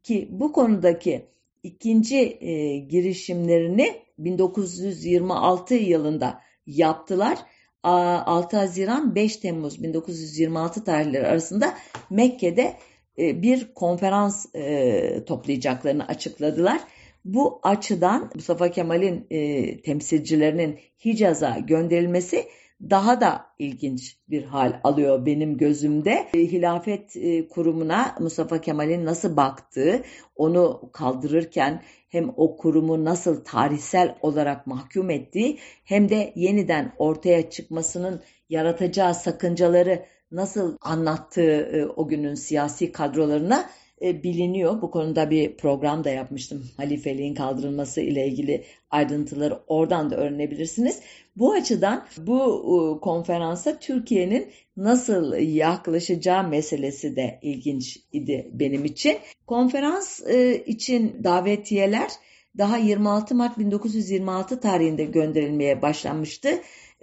ki 0.03 0.27
bu 0.31 0.51
konudaki 0.51 1.25
ikinci 1.63 2.17
e, 2.41 2.77
girişimlerini 2.77 3.95
1926 4.17 5.73
yılında 5.73 6.41
yaptılar 6.67 7.37
6 7.83 8.57
Haziran 8.57 9.15
5 9.15 9.37
Temmuz 9.37 9.83
1926 9.83 10.83
tarihleri 10.83 11.27
arasında 11.27 11.73
Mekke'de 12.09 12.77
e, 13.17 13.41
bir 13.41 13.73
konferans 13.73 14.55
e, 14.55 15.25
toplayacaklarını 15.25 16.07
açıkladılar. 16.07 16.81
Bu 17.25 17.59
açıdan 17.63 18.31
Mustafa 18.35 18.71
Kemal'in 18.71 19.27
e, 19.29 19.81
temsilcilerinin 19.81 20.79
Hicaz'a 21.05 21.59
gönderilmesi 21.59 22.45
daha 22.89 23.21
da 23.21 23.45
ilginç 23.59 24.17
bir 24.29 24.43
hal 24.43 24.79
alıyor 24.83 25.25
benim 25.25 25.57
gözümde. 25.57 26.27
Hilafet 26.33 27.15
kurumuna 27.49 28.15
Mustafa 28.19 28.61
Kemal'in 28.61 29.05
nasıl 29.05 29.37
baktığı, 29.37 30.01
onu 30.35 30.89
kaldırırken 30.93 31.81
hem 32.09 32.33
o 32.35 32.57
kurumu 32.57 33.05
nasıl 33.05 33.43
tarihsel 33.43 34.15
olarak 34.21 34.67
mahkum 34.67 35.09
ettiği 35.09 35.59
hem 35.83 36.09
de 36.09 36.33
yeniden 36.35 36.93
ortaya 36.97 37.49
çıkmasının 37.49 38.21
yaratacağı 38.49 39.15
sakıncaları 39.15 40.05
nasıl 40.31 40.77
anlattığı 40.81 41.51
e, 41.51 41.85
o 41.85 42.07
günün 42.07 42.35
siyasi 42.35 42.91
kadrolarına 42.91 43.69
e, 44.01 44.23
biliniyor. 44.23 44.81
Bu 44.81 44.91
konuda 44.91 45.29
bir 45.29 45.57
program 45.57 46.03
da 46.03 46.09
yapmıştım. 46.09 46.65
Halifeliğin 46.77 47.35
kaldırılması 47.35 48.01
ile 48.01 48.27
ilgili 48.27 48.63
ayrıntıları 48.89 49.59
oradan 49.67 50.11
da 50.11 50.15
öğrenebilirsiniz. 50.15 50.99
Bu 51.35 51.53
açıdan 51.53 52.05
bu 52.17 52.99
konferansa 53.01 53.79
Türkiye'nin 53.79 54.51
nasıl 54.77 55.33
yaklaşacağı 55.37 56.47
meselesi 56.47 57.15
de 57.15 57.39
ilginç 57.41 57.99
idi 58.11 58.49
benim 58.53 58.85
için. 58.85 59.17
Konferans 59.47 60.21
e, 60.27 60.63
için 60.65 61.23
davetiyeler 61.23 62.11
daha 62.57 62.77
26 62.77 63.35
Mart 63.35 63.57
1926 63.57 64.59
tarihinde 64.59 65.05
gönderilmeye 65.05 65.81
başlanmıştı. 65.81 66.49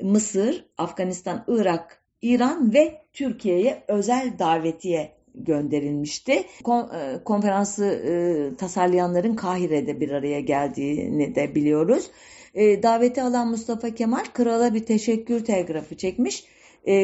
Mısır, 0.03 0.65
Afganistan, 0.79 1.45
Irak, 1.49 2.03
İran 2.23 2.75
ve 2.75 3.03
Türkiye'ye 3.13 3.85
özel 3.89 4.39
davetiye 4.39 5.20
gönderilmişti. 5.35 6.33
E, 6.33 6.45
konferansı 7.25 7.85
e, 7.85 8.57
tasarlayanların 8.57 9.35
Kahire'de 9.35 10.01
bir 10.01 10.11
araya 10.11 10.41
geldiğini 10.41 11.35
de 11.35 11.55
biliyoruz. 11.55 12.11
E, 12.55 12.83
daveti 12.83 13.23
alan 13.23 13.49
Mustafa 13.49 13.91
Kemal 13.91 14.25
krala 14.35 14.75
bir 14.75 14.87
teşekkür 14.87 15.45
telgrafı 15.45 15.97
çekmiş. 15.97 16.45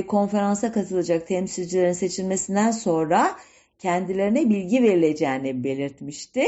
Konferansa 0.09 0.73
katılacak 0.73 1.27
temsilcilerin 1.27 1.93
seçilmesinden 1.93 2.71
sonra 2.71 3.37
kendilerine 3.79 4.51
bilgi 4.51 4.83
verileceğini 4.83 5.65
belirtmişti. 5.65 6.45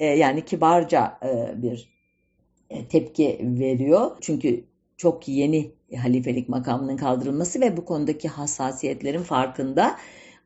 Yani 0.00 0.44
kibarca 0.44 1.18
bir 1.56 1.90
tepki 2.88 3.38
veriyor. 3.42 4.16
Çünkü 4.20 4.64
çok 4.96 5.28
yeni 5.28 5.70
halifelik 5.96 6.48
makamının 6.48 6.96
kaldırılması 6.96 7.60
ve 7.60 7.76
bu 7.76 7.84
konudaki 7.84 8.28
hassasiyetlerin 8.28 9.22
farkında. 9.22 9.96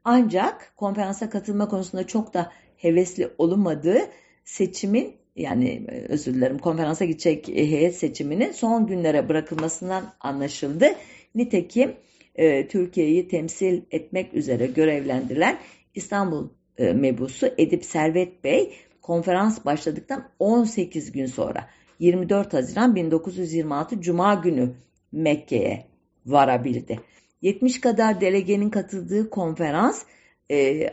Ancak 0.04 0.72
konferansa 0.76 1.30
katılma 1.30 1.68
konusunda 1.68 2.06
çok 2.06 2.34
da 2.34 2.52
hevesli 2.76 3.30
olunmadığı 3.38 3.98
seçimin 4.44 5.16
yani 5.36 5.86
e, 5.88 6.06
özür 6.08 6.34
dilerim 6.34 6.58
konferansa 6.58 7.04
gidecek 7.04 7.48
heyet 7.48 7.96
seçiminin 7.96 8.52
son 8.52 8.86
günlere 8.86 9.28
bırakılmasından 9.28 10.04
anlaşıldı. 10.20 10.86
Nitekim 11.34 11.96
e, 12.34 12.68
Türkiye'yi 12.68 13.28
temsil 13.28 13.82
etmek 13.90 14.34
üzere 14.34 14.66
görevlendirilen 14.66 15.58
İstanbul 15.94 16.48
e, 16.78 16.92
mebusu 16.92 17.48
Edip 17.58 17.84
Servet 17.84 18.44
Bey 18.44 18.74
konferans 19.02 19.64
başladıktan 19.64 20.28
18 20.38 21.12
gün 21.12 21.26
sonra 21.26 21.68
24 21.98 22.54
Haziran 22.54 22.96
1926 22.96 24.00
Cuma 24.00 24.34
günü 24.34 24.74
Mekke'ye 25.12 25.86
varabildi. 26.26 27.00
70 27.44 27.80
kadar 27.80 28.20
delegenin 28.20 28.70
katıldığı 28.70 29.30
konferans 29.30 30.02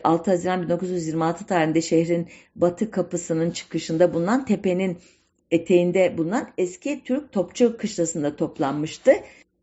6 0.04 0.30
e, 0.30 0.34
Haziran 0.34 0.62
1926 0.62 1.46
tarihinde 1.46 1.80
şehrin 1.80 2.28
batı 2.56 2.90
kapısının 2.90 3.50
çıkışında 3.50 4.14
bulunan 4.14 4.44
tepenin 4.44 4.98
eteğinde 5.50 6.18
bulunan 6.18 6.48
eski 6.58 7.04
Türk 7.04 7.32
Topçu 7.32 7.76
Kışlası'nda 7.76 8.36
toplanmıştı. 8.36 9.12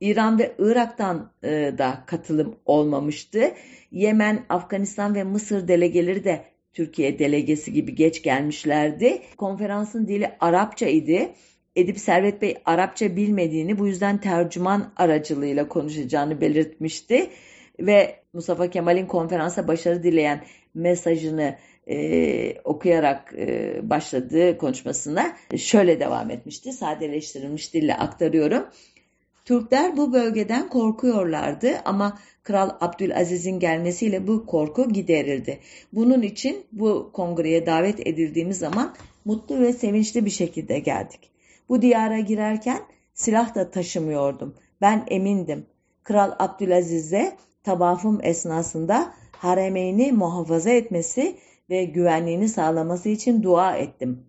İran 0.01 0.39
ve 0.39 0.55
Irak'tan 0.59 1.31
e, 1.43 1.49
da 1.77 2.03
katılım 2.07 2.55
olmamıştı. 2.65 3.51
Yemen, 3.91 4.45
Afganistan 4.49 5.15
ve 5.15 5.23
Mısır 5.23 5.67
delegeleri 5.67 6.23
de 6.23 6.45
Türkiye 6.73 7.19
delegesi 7.19 7.73
gibi 7.73 7.95
geç 7.95 8.23
gelmişlerdi. 8.23 9.21
Konferansın 9.37 10.07
dili 10.07 10.31
Arapça 10.39 10.87
idi. 10.87 11.33
Edip 11.79 11.99
Servet 11.99 12.41
Bey 12.41 12.55
Arapça 12.65 13.15
bilmediğini 13.15 13.79
bu 13.79 13.87
yüzden 13.87 14.17
tercüman 14.17 14.93
aracılığıyla 14.97 15.67
konuşacağını 15.67 16.41
belirtmişti. 16.41 17.29
Ve 17.79 18.15
Mustafa 18.33 18.69
Kemal'in 18.69 19.05
konferansa 19.05 19.67
başarı 19.67 20.03
dileyen 20.03 20.43
mesajını 20.73 21.55
e, 21.87 22.61
okuyarak 22.63 23.33
e, 23.37 23.79
başladığı 23.89 24.57
konuşmasına 24.57 25.37
şöyle 25.57 25.99
devam 25.99 26.29
etmişti. 26.29 26.73
Sadeleştirilmiş 26.73 27.73
dille 27.73 27.95
aktarıyorum. 27.95 28.65
Türkler 29.45 29.97
bu 29.97 30.13
bölgeden 30.13 30.69
korkuyorlardı 30.69 31.71
ama 31.85 32.19
Kral 32.43 32.69
Abdülaziz'in 32.81 33.59
gelmesiyle 33.59 34.27
bu 34.27 34.45
korku 34.45 34.93
giderildi. 34.93 35.59
Bunun 35.93 36.21
için 36.21 36.63
bu 36.71 37.09
kongreye 37.13 37.65
davet 37.65 38.07
edildiğimiz 38.07 38.59
zaman 38.59 38.95
mutlu 39.25 39.59
ve 39.59 39.73
sevinçli 39.73 40.25
bir 40.25 40.29
şekilde 40.29 40.79
geldik. 40.79 41.38
Bu 41.69 41.81
diyara 41.81 42.19
girerken 42.19 42.79
silah 43.13 43.55
da 43.55 43.71
taşımıyordum. 43.71 44.55
Ben 44.81 45.05
emindim. 45.07 45.65
Kral 46.03 46.31
Abdülaziz'e 46.39 47.37
tabafım 47.63 48.19
esnasında 48.23 49.13
haremeyni 49.31 50.11
muhafaza 50.11 50.69
etmesi 50.69 51.35
ve 51.69 51.83
güvenliğini 51.83 52.49
sağlaması 52.49 53.09
için 53.09 53.43
dua 53.43 53.75
ettim. 53.75 54.23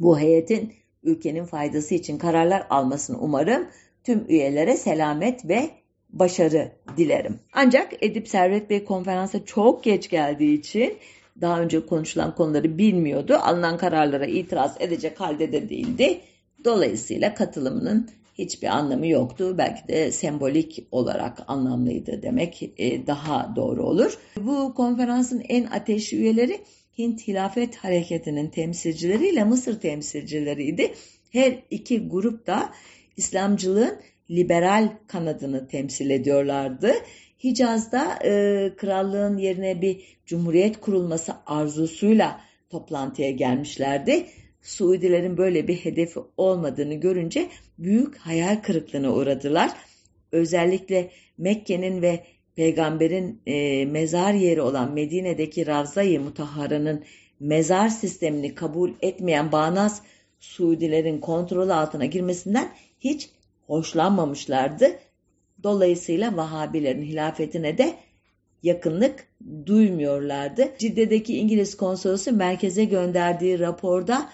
Bu 0.00 0.18
heyetin 0.18 0.72
ülkenin 1.02 1.44
faydası 1.44 1.94
için 1.94 2.18
kararlar 2.18 2.66
almasını 2.70 3.18
umarım. 3.20 3.66
Tüm 4.04 4.24
üyelere 4.28 4.76
selamet 4.76 5.48
ve 5.48 5.70
başarı 6.10 6.72
dilerim. 6.96 7.40
Ancak 7.52 7.92
Edip 8.00 8.28
Servet 8.28 8.70
Bey 8.70 8.84
konferansa 8.84 9.44
çok 9.44 9.84
geç 9.84 10.10
geldiği 10.10 10.58
için 10.58 10.94
daha 11.40 11.60
önce 11.60 11.86
konuşulan 11.86 12.34
konuları 12.34 12.78
bilmiyordu. 12.78 13.34
Alınan 13.42 13.78
kararlara 13.78 14.26
itiraz 14.26 14.76
edecek 14.80 15.20
halde 15.20 15.52
de 15.52 15.68
değildi. 15.68 16.20
Dolayısıyla 16.66 17.34
katılımının 17.34 18.08
hiçbir 18.38 18.66
anlamı 18.66 19.06
yoktu. 19.06 19.54
Belki 19.58 19.88
de 19.88 20.12
sembolik 20.12 20.86
olarak 20.92 21.42
anlamlıydı 21.48 22.22
demek 22.22 22.72
e, 22.78 23.06
daha 23.06 23.52
doğru 23.56 23.84
olur. 23.86 24.18
Bu 24.36 24.74
konferansın 24.74 25.42
en 25.48 25.64
ateşli 25.64 26.16
üyeleri 26.16 26.60
Hint 26.98 27.28
Hilafet 27.28 27.76
Hareketi'nin 27.76 28.48
temsilcileriyle 28.48 29.44
Mısır 29.44 29.80
temsilcileriydi. 29.80 30.94
Her 31.32 31.62
iki 31.70 32.08
grup 32.08 32.46
da 32.46 32.72
İslamcılığın 33.16 33.98
liberal 34.30 34.88
kanadını 35.06 35.68
temsil 35.68 36.10
ediyorlardı. 36.10 36.92
Hicaz'da 37.44 38.18
e, 38.24 38.72
krallığın 38.76 39.38
yerine 39.38 39.82
bir 39.82 40.18
cumhuriyet 40.26 40.80
kurulması 40.80 41.32
arzusuyla 41.46 42.40
toplantıya 42.70 43.30
gelmişlerdi. 43.30 44.26
Suudilerin 44.66 45.36
böyle 45.36 45.68
bir 45.68 45.76
hedefi 45.76 46.20
olmadığını 46.36 46.94
görünce 46.94 47.48
büyük 47.78 48.16
hayal 48.16 48.56
kırıklığına 48.62 49.12
uğradılar. 49.12 49.70
Özellikle 50.32 51.10
Mekke'nin 51.38 52.02
ve 52.02 52.24
peygamberin 52.56 53.42
e, 53.46 53.84
mezar 53.84 54.32
yeri 54.32 54.60
olan 54.60 54.92
Medine'deki 54.92 55.66
Ravza-i 55.66 56.18
Mutahhara'nın 56.18 57.04
mezar 57.40 57.88
sistemini 57.88 58.54
kabul 58.54 58.90
etmeyen 59.02 59.52
bağnaz 59.52 60.02
Suudilerin 60.40 61.20
kontrolü 61.20 61.72
altına 61.72 62.06
girmesinden 62.06 62.68
hiç 63.00 63.30
hoşlanmamışlardı. 63.66 64.86
Dolayısıyla 65.62 66.36
Vahabilerin 66.36 67.02
hilafetine 67.02 67.78
de 67.78 67.94
yakınlık 68.62 69.26
duymuyorlardı. 69.66 70.68
Cidde'deki 70.78 71.38
İngiliz 71.38 71.76
konsolosu 71.76 72.32
merkeze 72.32 72.84
gönderdiği 72.84 73.58
raporda 73.58 74.28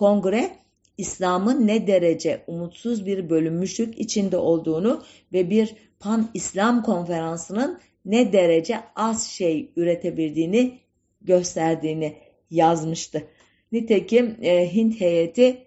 kongre 0.00 0.50
İslam'ın 0.98 1.66
ne 1.66 1.86
derece 1.86 2.44
umutsuz 2.46 3.06
bir 3.06 3.30
bölünmüşlük 3.30 3.98
içinde 3.98 4.36
olduğunu 4.36 5.02
ve 5.32 5.50
bir 5.50 5.74
pan-İslam 5.98 6.82
konferansının 6.82 7.80
ne 8.04 8.32
derece 8.32 8.80
az 8.96 9.26
şey 9.26 9.72
üretebildiğini 9.76 10.78
gösterdiğini 11.20 12.16
yazmıştı. 12.50 13.22
Nitekim 13.72 14.36
e, 14.42 14.74
Hint 14.74 15.00
heyeti 15.00 15.58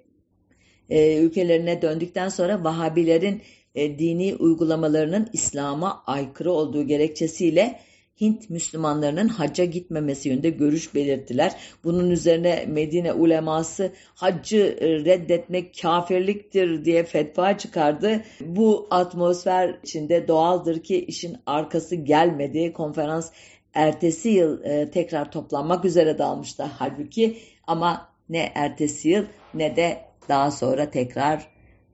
e, 0.89 1.17
ülkelerine 1.17 1.82
döndükten 1.82 2.30
sonra 2.30 2.63
Vahabilerin 2.63 3.41
e, 3.76 4.00
dini 4.00 4.36
uygulamalarının 4.36 5.30
İslam'a 5.34 6.04
aykırı 6.06 6.52
olduğu 6.52 6.88
gerekçesiyle 6.88 7.80
Hint 8.21 8.49
Müslümanlarının 8.49 9.28
hacca 9.28 9.65
gitmemesi 9.65 10.30
yönünde 10.30 10.49
görüş 10.49 10.95
belirttiler. 10.95 11.56
Bunun 11.84 12.10
üzerine 12.10 12.65
Medine 12.67 13.13
uleması 13.13 13.91
haccı 14.15 14.78
reddetmek 14.82 15.82
kafirliktir 15.82 16.86
diye 16.86 17.04
fetva 17.04 17.58
çıkardı. 17.58 18.21
Bu 18.41 18.88
atmosfer 18.91 19.80
içinde 19.84 20.28
doğaldır 20.28 20.84
ki 20.84 21.06
işin 21.06 21.38
arkası 21.45 21.95
gelmedi. 21.95 22.73
Konferans 22.73 23.32
ertesi 23.73 24.30
yıl 24.30 24.63
e, 24.63 24.91
tekrar 24.91 25.32
toplanmak 25.32 25.86
üzere 25.86 26.17
dalmıştı 26.17 26.63
halbuki 26.63 27.38
ama 27.67 28.10
ne 28.30 28.52
ertesi 28.56 29.10
yıl 29.10 29.26
ne 29.54 29.76
de 29.76 30.02
daha 30.30 30.52
sonra 30.52 30.89
tekrar 30.91 31.47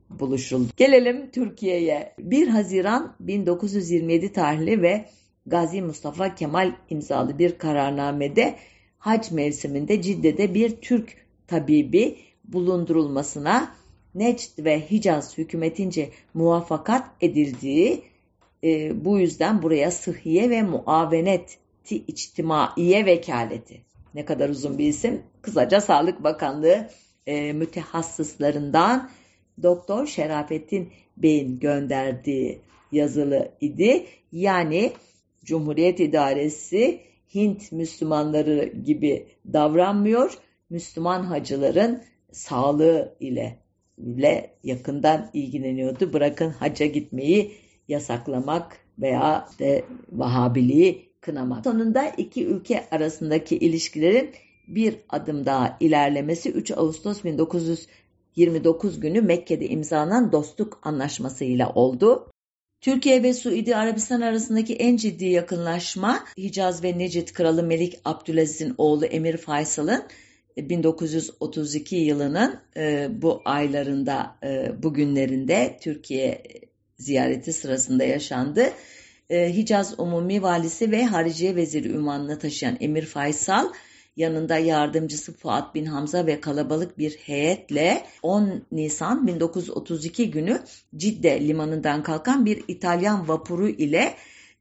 buluşuldu. 0.09 0.67
Gelelim 0.77 1.31
Türkiye'ye. 1.31 2.13
1 2.19 2.47
Haziran 2.47 3.15
1927 3.19 4.33
tarihli 4.33 4.81
ve 4.81 5.05
Gazi 5.49 5.81
Mustafa 5.81 6.35
Kemal 6.35 6.71
imzalı 6.89 7.39
bir 7.39 7.57
kararnamede 7.57 8.55
hac 8.97 9.31
mevsiminde 9.31 10.01
Cidde'de 10.01 10.53
bir 10.53 10.75
Türk 10.81 11.17
tabibi 11.47 12.17
bulundurulmasına 12.43 13.75
Necd 14.15 14.65
ve 14.65 14.91
Hicaz 14.91 15.37
hükümetince 15.37 16.09
muvaffakat 16.33 17.11
edildiği 17.21 18.01
e, 18.63 19.05
bu 19.05 19.19
yüzden 19.19 19.61
buraya 19.61 19.91
sıhhiye 19.91 20.49
ve 20.49 20.61
muaveneti 20.61 21.95
içtimaiye 22.07 23.05
vekaleti 23.05 23.81
ne 24.13 24.25
kadar 24.25 24.49
uzun 24.49 24.77
bir 24.77 24.87
isim 24.87 25.23
kısaca 25.41 25.81
Sağlık 25.81 26.23
Bakanlığı 26.23 26.89
e, 27.27 27.53
mütehassıslarından 27.53 29.09
Doktor 29.63 30.07
Şerafettin 30.07 30.89
Bey'in 31.17 31.59
gönderdiği 31.59 32.61
yazılı 32.91 33.51
idi. 33.61 34.05
Yani 34.31 34.91
Cumhuriyet 35.45 35.99
İdaresi 35.99 37.01
Hint 37.35 37.71
Müslümanları 37.71 38.65
gibi 38.65 39.27
davranmıyor. 39.53 40.37
Müslüman 40.69 41.23
hacıların 41.23 42.03
sağlığı 42.31 43.15
ile 43.19 43.59
ile 43.97 44.53
yakından 44.63 45.29
ilgileniyordu. 45.33 46.13
Bırakın 46.13 46.49
hacca 46.49 46.85
gitmeyi 46.85 47.51
yasaklamak 47.87 48.77
veya 48.99 49.49
de 49.59 49.85
Vahabiliği 50.11 51.09
kınamak. 51.21 51.63
Sonunda 51.63 52.07
iki 52.07 52.45
ülke 52.45 52.89
arasındaki 52.91 53.57
ilişkilerin 53.57 54.31
bir 54.67 54.95
adım 55.09 55.45
daha 55.45 55.77
ilerlemesi 55.79 56.51
3 56.51 56.71
Ağustos 56.71 57.23
1929 57.23 58.99
günü 58.99 59.21
Mekke'de 59.21 59.67
imzalanan 59.67 60.31
dostluk 60.31 60.79
anlaşmasıyla 60.83 61.69
oldu. 61.73 62.31
Türkiye 62.81 63.23
ve 63.23 63.33
Suudi 63.33 63.75
Arabistan 63.75 64.21
arasındaki 64.21 64.75
en 64.75 64.97
ciddi 64.97 65.25
yakınlaşma 65.25 66.25
Hicaz 66.37 66.83
ve 66.83 66.97
Necid 66.97 67.27
Kralı 67.27 67.63
Melik 67.63 67.99
Abdülaziz'in 68.05 68.75
oğlu 68.77 69.05
Emir 69.05 69.37
Faysal'ın 69.37 70.03
1932 70.57 71.95
yılının 71.95 72.59
e, 72.77 73.07
bu 73.21 73.41
aylarında, 73.45 74.35
e, 74.43 74.83
bugünlerinde 74.83 75.77
Türkiye 75.81 76.43
ziyareti 76.97 77.53
sırasında 77.53 78.03
yaşandı. 78.03 78.69
E, 79.29 79.55
Hicaz 79.55 79.99
Umumi 79.99 80.41
Valisi 80.41 80.91
ve 80.91 81.05
Hariciye 81.05 81.55
Veziri 81.55 81.89
ünvanını 81.89 82.39
taşıyan 82.39 82.77
Emir 82.79 83.05
Faysal, 83.05 83.67
yanında 84.17 84.57
yardımcısı 84.57 85.33
Fuat 85.33 85.75
Bin 85.75 85.85
Hamza 85.85 86.25
ve 86.25 86.41
kalabalık 86.41 86.97
bir 86.97 87.11
heyetle 87.11 88.05
10 88.23 88.63
Nisan 88.71 89.27
1932 89.27 90.31
günü 90.31 90.61
Cidde 90.95 91.47
limanından 91.47 92.03
kalkan 92.03 92.45
bir 92.45 92.63
İtalyan 92.67 93.27
vapuru 93.27 93.69
ile 93.69 94.15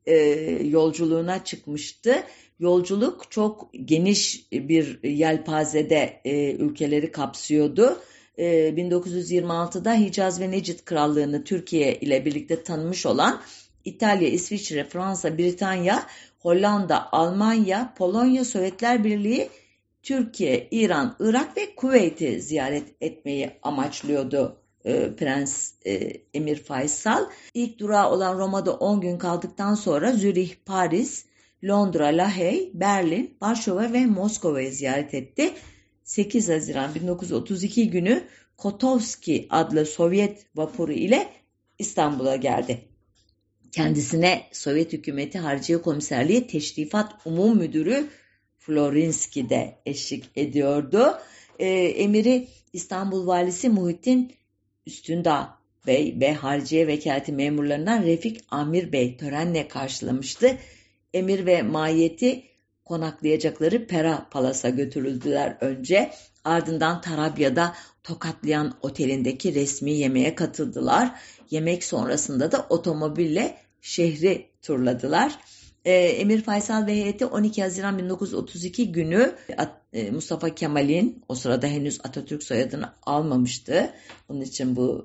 e, 0.07 0.17
yolculuğuna 0.65 1.45
çıkmıştı. 1.45 2.15
Yolculuk 2.61 3.31
çok 3.31 3.71
geniş 3.85 4.53
bir 4.53 5.03
yelpazede 5.03 6.21
e, 6.25 6.53
ülkeleri 6.53 7.13
kapsıyordu. 7.13 7.99
E, 8.39 8.45
1926'da 8.69 9.95
Hicaz 9.95 10.41
ve 10.41 10.51
Necid 10.51 10.81
Krallığını 10.85 11.45
Türkiye 11.45 11.95
ile 11.95 12.25
birlikte 12.25 12.63
tanımış 12.63 13.07
olan 13.07 13.41
İtalya, 13.85 14.29
İsviçre, 14.29 14.85
Fransa, 14.85 15.39
Britanya, 15.39 16.07
Hollanda, 16.39 17.13
Almanya, 17.13 17.95
Polonya, 17.99 18.45
Sovyetler 18.45 19.05
Birliği, 19.05 19.49
Türkiye, 20.03 20.69
İran, 20.71 21.17
Irak 21.21 21.57
ve 21.57 21.75
Kuveyt'i 21.75 22.43
ziyaret 22.43 22.95
etmeyi 23.01 23.51
amaçlıyordu 23.63 24.57
e, 24.85 25.17
Prens 25.17 25.73
e, 25.87 26.23
Emir 26.35 26.57
Faysal. 26.57 27.25
İlk 27.55 27.79
durağı 27.79 28.11
olan 28.11 28.39
Roma'da 28.39 28.75
10 28.75 29.01
gün 29.01 29.19
kaldıktan 29.19 29.75
sonra 29.75 30.13
Zürih, 30.13 30.55
Paris, 30.67 31.25
Londra, 31.65 32.07
Lahey, 32.07 32.71
Berlin, 32.75 33.37
Varşova 33.43 33.93
ve 33.93 34.07
Moskova'yı 34.07 34.73
ziyaret 34.73 35.15
etti. 35.15 35.53
8 36.05 36.49
Haziran 36.49 36.95
1932 36.95 37.91
günü 37.91 38.25
Kotovski 38.57 39.47
adlı 39.51 39.87
Sovyet 39.87 40.47
vapuru 40.57 40.93
ile 40.93 41.29
İstanbul'a 41.79 42.37
geldi. 42.37 42.81
Kendisine 43.79 44.43
Sovyet 44.53 44.93
hükümeti 44.93 45.39
Harciye 45.39 45.83
Komiserliği 45.83 46.47
Teşrifat 46.47 47.13
Umum 47.25 47.59
Müdürü 47.59 48.07
Florinski 48.59 49.51
de 49.51 49.75
eşlik 49.87 50.25
ediyordu. 50.37 51.19
E, 51.59 51.69
emiri 51.77 52.49
İstanbul 52.73 53.27
Valisi 53.27 53.69
Muhittin 53.69 54.33
Üstündağ 54.87 55.59
Bey 55.87 56.17
ve 56.21 56.35
Harciye 56.35 56.87
Vekaleti 56.87 57.33
memurlarından 57.33 58.03
Refik 58.03 58.41
Amir 58.51 58.93
Bey 58.93 59.17
törenle 59.17 59.69
karşılamıştı. 59.69 60.57
Emir 61.15 61.47
ve 61.47 61.63
mahiyeti 61.63 62.43
konaklayacakları 62.85 63.87
Pera 63.87 64.29
Palas'a 64.31 64.69
götürüldüler 64.69 65.57
önce. 65.61 66.11
Ardından 66.45 67.01
Tarabya'da 67.01 67.75
Tokatlayan 68.03 68.75
Oteli'ndeki 68.83 69.55
resmi 69.55 69.93
yemeğe 69.93 70.35
katıldılar. 70.35 71.21
Yemek 71.51 71.85
sonrasında 71.85 72.53
da 72.53 72.67
otomobille 72.69 73.68
şehri 73.81 74.47
turladılar. 74.63 75.39
Ee, 75.85 75.93
Emir 75.93 76.43
Faysal 76.43 76.87
ve 76.87 76.93
heyeti 76.93 77.27
12 77.27 77.63
Haziran 77.63 77.99
1932 77.99 78.93
günü 78.93 79.35
e, 79.93 80.11
Mustafa 80.11 80.55
Kemal'in 80.55 81.25
o 81.29 81.35
sırada 81.35 81.67
henüz 81.67 82.01
Atatürk 82.05 82.43
soyadını 82.43 82.93
almamıştı. 83.03 83.91
Onun 84.29 84.41
için 84.41 84.77
bu 84.77 85.05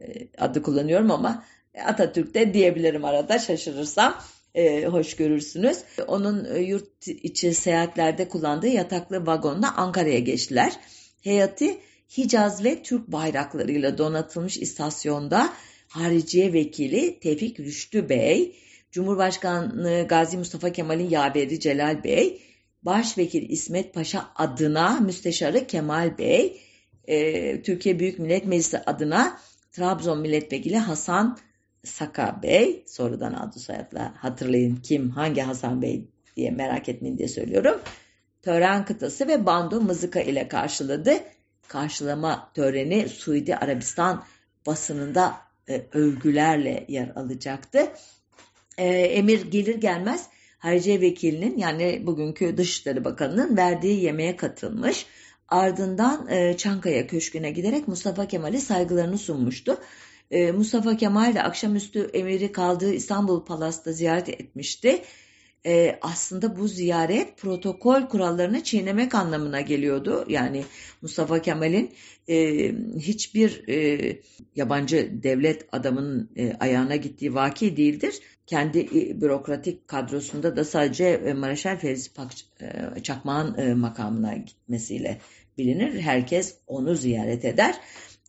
e, 0.00 0.04
e, 0.04 0.28
adı 0.38 0.62
kullanıyorum 0.62 1.10
ama 1.10 1.44
Atatürk 1.84 2.34
de 2.34 2.54
diyebilirim 2.54 3.04
arada 3.04 3.38
şaşırırsam 3.38 4.14
e, 4.54 4.84
hoş 4.84 5.16
görürsünüz. 5.16 5.78
Onun 6.06 6.54
yurt 6.54 7.08
içi 7.08 7.54
seyahatlerde 7.54 8.28
kullandığı 8.28 8.68
yataklı 8.68 9.26
vagonla 9.26 9.76
Ankara'ya 9.76 10.18
geçtiler. 10.18 10.72
Heyati 11.22 11.80
Hicaz 12.18 12.64
ve 12.64 12.82
Türk 12.82 13.08
bayraklarıyla 13.08 13.98
donatılmış 13.98 14.56
istasyonda 14.56 15.52
Hariciye 15.90 16.52
Vekili 16.52 17.20
Tevfik 17.20 17.60
Rüştü 17.60 18.08
Bey, 18.08 18.56
Cumhurbaşkanı 18.90 20.06
Gazi 20.08 20.38
Mustafa 20.38 20.72
Kemal'in 20.72 21.10
yaveri 21.10 21.60
Celal 21.60 22.04
Bey, 22.04 22.42
Başvekil 22.82 23.50
İsmet 23.50 23.94
Paşa 23.94 24.30
adına 24.36 25.00
Müsteşarı 25.00 25.66
Kemal 25.66 26.18
Bey, 26.18 26.60
e, 27.04 27.62
Türkiye 27.62 27.98
Büyük 27.98 28.18
Millet 28.18 28.46
Meclisi 28.46 28.78
adına 28.78 29.40
Trabzon 29.72 30.20
Milletvekili 30.20 30.76
Hasan 30.78 31.38
Saka 31.84 32.42
Bey, 32.42 32.84
sonradan 32.86 33.32
adı 33.32 33.58
soyadla 33.58 34.14
hatırlayın 34.16 34.76
kim, 34.76 35.10
hangi 35.10 35.40
Hasan 35.40 35.82
Bey 35.82 36.04
diye 36.36 36.50
merak 36.50 36.88
etmeyin 36.88 37.18
diye 37.18 37.28
söylüyorum. 37.28 37.80
Tören 38.42 38.84
kıtası 38.84 39.28
ve 39.28 39.46
bando 39.46 39.80
mızıka 39.80 40.20
ile 40.20 40.48
karşıladı. 40.48 41.14
Karşılama 41.68 42.50
töreni 42.54 43.08
Suudi 43.08 43.56
Arabistan 43.56 44.24
basınında 44.66 45.49
e, 45.70 45.86
övgülerle 45.92 46.84
yer 46.88 47.08
alacaktı. 47.16 47.88
E, 48.78 48.86
emir 48.86 49.50
gelir 49.50 49.74
gelmez 49.74 50.26
Hariciye 50.58 51.00
Vekilinin 51.00 51.58
yani 51.58 52.06
bugünkü 52.06 52.56
Dışişleri 52.56 53.04
Bakanı'nın 53.04 53.56
verdiği 53.56 54.04
yemeğe 54.04 54.36
katılmış. 54.36 55.06
Ardından 55.48 56.28
e, 56.28 56.56
Çankaya 56.56 57.06
Köşkü'ne 57.06 57.50
giderek 57.50 57.88
Mustafa 57.88 58.28
Kemal'e 58.28 58.60
saygılarını 58.60 59.18
sunmuştu. 59.18 59.78
Mustafa 60.54 60.96
Kemal 60.96 61.34
de 61.34 61.42
akşamüstü 61.42 62.10
emiri 62.12 62.52
kaldığı 62.52 62.92
İstanbul 62.92 63.44
Palas'ta 63.44 63.92
ziyaret 63.92 64.28
etmişti. 64.28 65.02
E, 65.66 65.98
aslında 66.02 66.56
bu 66.56 66.68
ziyaret 66.68 67.38
protokol 67.38 68.02
kurallarını 68.02 68.62
çiğnemek 68.62 69.14
anlamına 69.14 69.60
geliyordu. 69.60 70.24
Yani 70.28 70.64
Mustafa 71.02 71.42
Kemal'in 71.42 71.94
e, 72.28 72.68
hiçbir 72.98 73.68
e, 73.68 74.20
yabancı 74.56 75.22
devlet 75.22 75.66
adamının 75.72 76.30
e, 76.36 76.52
ayağına 76.52 76.96
gittiği 76.96 77.34
vaki 77.34 77.76
değildir. 77.76 78.20
Kendi 78.46 78.78
e, 78.78 79.20
bürokratik 79.20 79.88
kadrosunda 79.88 80.56
da 80.56 80.64
sadece 80.64 81.04
e, 81.04 81.32
Mareşal 81.32 81.76
Fevzi 81.76 82.10
e, 82.60 83.02
Çakmağ'ın 83.02 83.58
e, 83.58 83.74
makamına 83.74 84.36
gitmesiyle 84.36 85.20
bilinir. 85.58 86.00
Herkes 86.00 86.56
onu 86.66 86.94
ziyaret 86.94 87.44
eder 87.44 87.74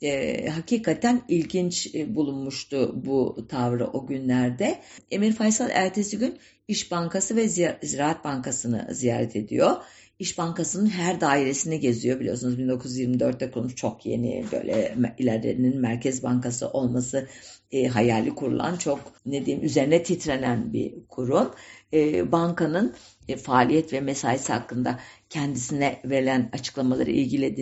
e, 0.01 0.47
hakikaten 0.49 1.21
ilginç 1.27 1.95
e, 1.95 2.15
bulunmuştu 2.15 3.05
bu 3.05 3.45
tavrı 3.49 3.87
o 3.87 4.07
günlerde. 4.07 4.79
Emir 5.11 5.33
Faysal 5.33 5.69
ertesi 5.69 6.17
gün 6.17 6.37
İş 6.67 6.91
Bankası 6.91 7.35
ve 7.35 7.47
Ziraat 7.83 8.25
Bankası'nı 8.25 8.87
ziyaret 8.91 9.35
ediyor. 9.35 9.75
İş 10.19 10.37
Bankası'nın 10.37 10.89
her 10.89 11.21
dairesini 11.21 11.79
geziyor 11.79 12.19
biliyorsunuz 12.19 12.59
1924'te 12.59 13.51
kurulmuş 13.51 13.75
çok 13.75 14.05
yeni 14.05 14.45
böyle 14.51 14.95
ilerinin 15.17 15.77
Merkez 15.77 16.23
Bankası 16.23 16.69
olması 16.69 17.27
e, 17.71 17.87
hayali 17.87 18.35
kurulan 18.35 18.75
çok 18.75 18.99
ne 19.25 19.45
diyeyim 19.45 19.65
üzerine 19.65 20.03
titrenen 20.03 20.73
bir 20.73 20.93
kurum. 21.09 21.51
E, 21.93 22.31
bankanın 22.31 22.95
e, 23.27 23.37
faaliyet 23.37 23.93
ve 23.93 24.01
mesaisi 24.01 24.53
hakkında 24.53 24.99
kendisine 25.31 26.01
verilen 26.05 26.49
açıklamaları 26.53 27.11
ilgili 27.11 27.57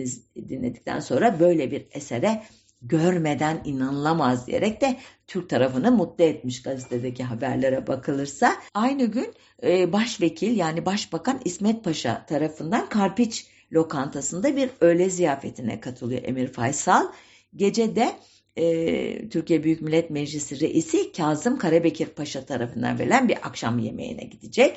dinledikten 0.48 1.00
sonra 1.00 1.40
böyle 1.40 1.70
bir 1.70 1.86
esere 1.92 2.42
görmeden 2.82 3.60
inanılamaz 3.64 4.46
diyerek 4.46 4.80
de 4.80 4.96
Türk 5.26 5.50
tarafını 5.50 5.92
mutlu 5.92 6.24
etmiş 6.24 6.62
gazetedeki 6.62 7.24
haberlere 7.24 7.86
bakılırsa. 7.86 8.56
Aynı 8.74 9.04
gün 9.04 9.34
e, 9.62 9.92
başvekil 9.92 10.56
yani 10.56 10.86
başbakan 10.86 11.40
İsmet 11.44 11.84
Paşa 11.84 12.26
tarafından 12.26 12.88
Karpiç 12.88 13.46
lokantasında 13.72 14.56
bir 14.56 14.70
öğle 14.80 15.10
ziyafetine 15.10 15.80
katılıyor 15.80 16.22
Emir 16.24 16.48
Faysal. 16.48 17.06
Gecede 17.56 18.12
e, 18.56 19.28
Türkiye 19.28 19.64
Büyük 19.64 19.80
Millet 19.80 20.10
Meclisi 20.10 20.60
reisi 20.60 21.12
Kazım 21.12 21.58
Karabekir 21.58 22.06
Paşa 22.06 22.44
tarafından 22.44 22.98
verilen 22.98 23.28
bir 23.28 23.36
akşam 23.42 23.78
yemeğine 23.78 24.24
gidecek. 24.24 24.76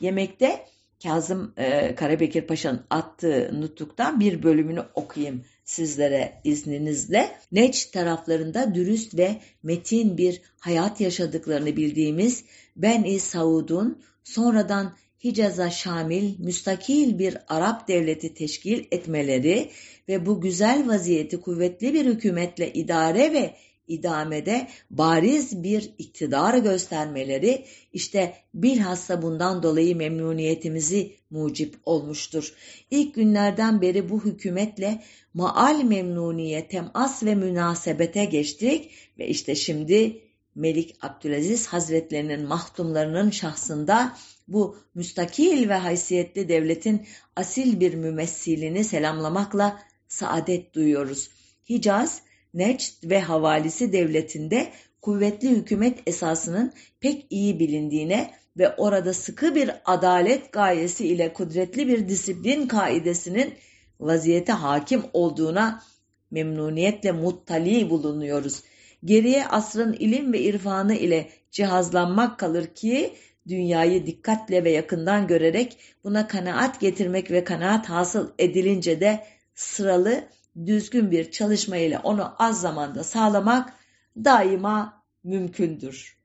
Yemekte 0.00 0.66
Kazım 1.02 1.52
e, 1.56 1.94
Karabekir 1.94 2.42
Paşa'nın 2.42 2.84
attığı 2.90 3.60
nutuktan 3.60 4.20
bir 4.20 4.42
bölümünü 4.42 4.82
okuyayım 4.94 5.44
sizlere 5.64 6.40
izninizle. 6.44 7.36
Neç 7.52 7.86
taraflarında 7.86 8.74
dürüst 8.74 9.18
ve 9.18 9.36
metin 9.62 10.16
bir 10.18 10.42
hayat 10.58 11.00
yaşadıklarını 11.00 11.76
bildiğimiz 11.76 12.44
Ben-i 12.76 13.20
Saud'un 13.20 14.02
sonradan 14.24 14.96
Hicaz'a 15.24 15.70
şamil 15.70 16.38
müstakil 16.38 17.18
bir 17.18 17.38
Arap 17.48 17.88
devleti 17.88 18.34
teşkil 18.34 18.84
etmeleri 18.90 19.70
ve 20.08 20.26
bu 20.26 20.40
güzel 20.40 20.88
vaziyeti 20.88 21.40
kuvvetli 21.40 21.94
bir 21.94 22.06
hükümetle 22.06 22.72
idare 22.72 23.32
ve 23.32 23.54
idamede 23.92 24.68
bariz 24.90 25.62
bir 25.62 25.90
iktidar 25.98 26.58
göstermeleri 26.58 27.64
işte 27.92 28.34
bilhassa 28.54 29.22
bundan 29.22 29.62
dolayı 29.62 29.96
memnuniyetimizi 29.96 31.16
mucip 31.30 31.74
olmuştur. 31.84 32.54
İlk 32.90 33.14
günlerden 33.14 33.80
beri 33.80 34.10
bu 34.10 34.24
hükümetle 34.24 35.02
maal 35.34 35.82
memnuniye, 35.82 36.68
temas 36.68 37.22
ve 37.22 37.34
münasebete 37.34 38.24
geçtik 38.24 38.90
ve 39.18 39.28
işte 39.28 39.54
şimdi 39.54 40.20
Melik 40.54 40.96
Abdülaziz 41.02 41.66
Hazretlerinin 41.66 42.48
mahtumlarının 42.48 43.30
şahsında 43.30 44.16
bu 44.48 44.76
müstakil 44.94 45.68
ve 45.68 45.74
haysiyetli 45.74 46.48
devletin 46.48 47.06
asil 47.36 47.80
bir 47.80 47.94
mümessilini 47.94 48.84
selamlamakla 48.84 49.82
saadet 50.08 50.74
duyuyoruz. 50.74 51.30
Hicaz, 51.68 52.22
Necd 52.54 53.10
ve 53.10 53.20
havalisi 53.20 53.92
devletinde 53.92 54.72
kuvvetli 55.00 55.48
hükümet 55.48 55.98
esasının 56.06 56.72
pek 57.00 57.26
iyi 57.30 57.58
bilindiğine 57.58 58.30
ve 58.58 58.74
orada 58.76 59.14
sıkı 59.14 59.54
bir 59.54 59.70
adalet 59.84 60.52
gayesi 60.52 61.08
ile 61.08 61.32
kudretli 61.32 61.88
bir 61.88 62.08
disiplin 62.08 62.66
kaidesinin 62.66 63.54
vaziyete 64.00 64.52
hakim 64.52 65.02
olduğuna 65.12 65.82
memnuniyetle 66.30 67.12
muttali 67.12 67.90
bulunuyoruz. 67.90 68.62
Geriye 69.04 69.46
asrın 69.46 69.92
ilim 69.92 70.32
ve 70.32 70.40
irfanı 70.40 70.94
ile 70.94 71.28
cihazlanmak 71.50 72.38
kalır 72.38 72.66
ki 72.66 73.14
dünyayı 73.48 74.06
dikkatle 74.06 74.64
ve 74.64 74.70
yakından 74.70 75.26
görerek 75.26 75.78
buna 76.04 76.28
kanaat 76.28 76.80
getirmek 76.80 77.30
ve 77.30 77.44
kanaat 77.44 77.88
hasıl 77.88 78.30
edilince 78.38 79.00
de 79.00 79.24
sıralı 79.54 80.24
düzgün 80.66 81.10
bir 81.10 81.30
çalışma 81.30 81.76
ile 81.76 81.98
onu 81.98 82.34
az 82.38 82.60
zamanda 82.60 83.04
sağlamak 83.04 83.72
daima 84.16 85.02
mümkündür. 85.24 86.16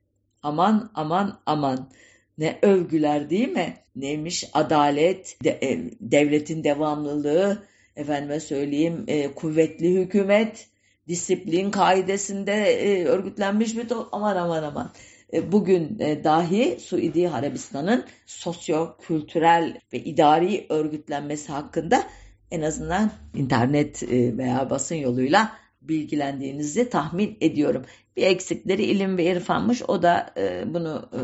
Aman 0.42 0.90
aman 0.94 1.40
aman 1.46 1.90
ne 2.38 2.58
övgüler 2.62 3.30
değil 3.30 3.48
mi? 3.48 3.76
Neymiş 3.96 4.50
adalet, 4.52 5.44
de, 5.44 5.50
e, 5.62 5.90
devletin 6.00 6.64
devamlılığı, 6.64 7.62
efendime 7.96 8.40
söyleyeyim 8.40 9.04
e, 9.08 9.34
kuvvetli 9.34 9.94
hükümet, 9.94 10.68
disiplin 11.08 11.70
kaidesinde 11.70 12.52
e, 12.52 13.04
örgütlenmiş 13.04 13.76
bir 13.76 13.88
to 13.88 14.08
aman 14.12 14.36
aman 14.36 14.62
aman. 14.62 14.92
E, 15.32 15.52
bugün 15.52 15.98
e, 15.98 16.24
dahi 16.24 16.78
Suudi 16.80 17.30
Arabistan'ın 17.30 18.04
sosyo-kültürel 18.26 19.80
ve 19.92 19.98
idari 19.98 20.66
örgütlenmesi 20.68 21.52
hakkında 21.52 22.04
en 22.50 22.62
azından 22.62 23.10
internet 23.34 24.02
e, 24.02 24.38
veya 24.38 24.70
basın 24.70 24.94
yoluyla 24.94 25.52
bilgilendiğinizi 25.82 26.90
tahmin 26.90 27.36
ediyorum. 27.40 27.84
Bir 28.16 28.22
eksikleri 28.22 28.84
ilim 28.84 29.18
ve 29.18 29.24
irfanmış. 29.24 29.82
O 29.88 30.02
da 30.02 30.30
e, 30.36 30.74
bunu 30.74 31.08
e, 31.12 31.20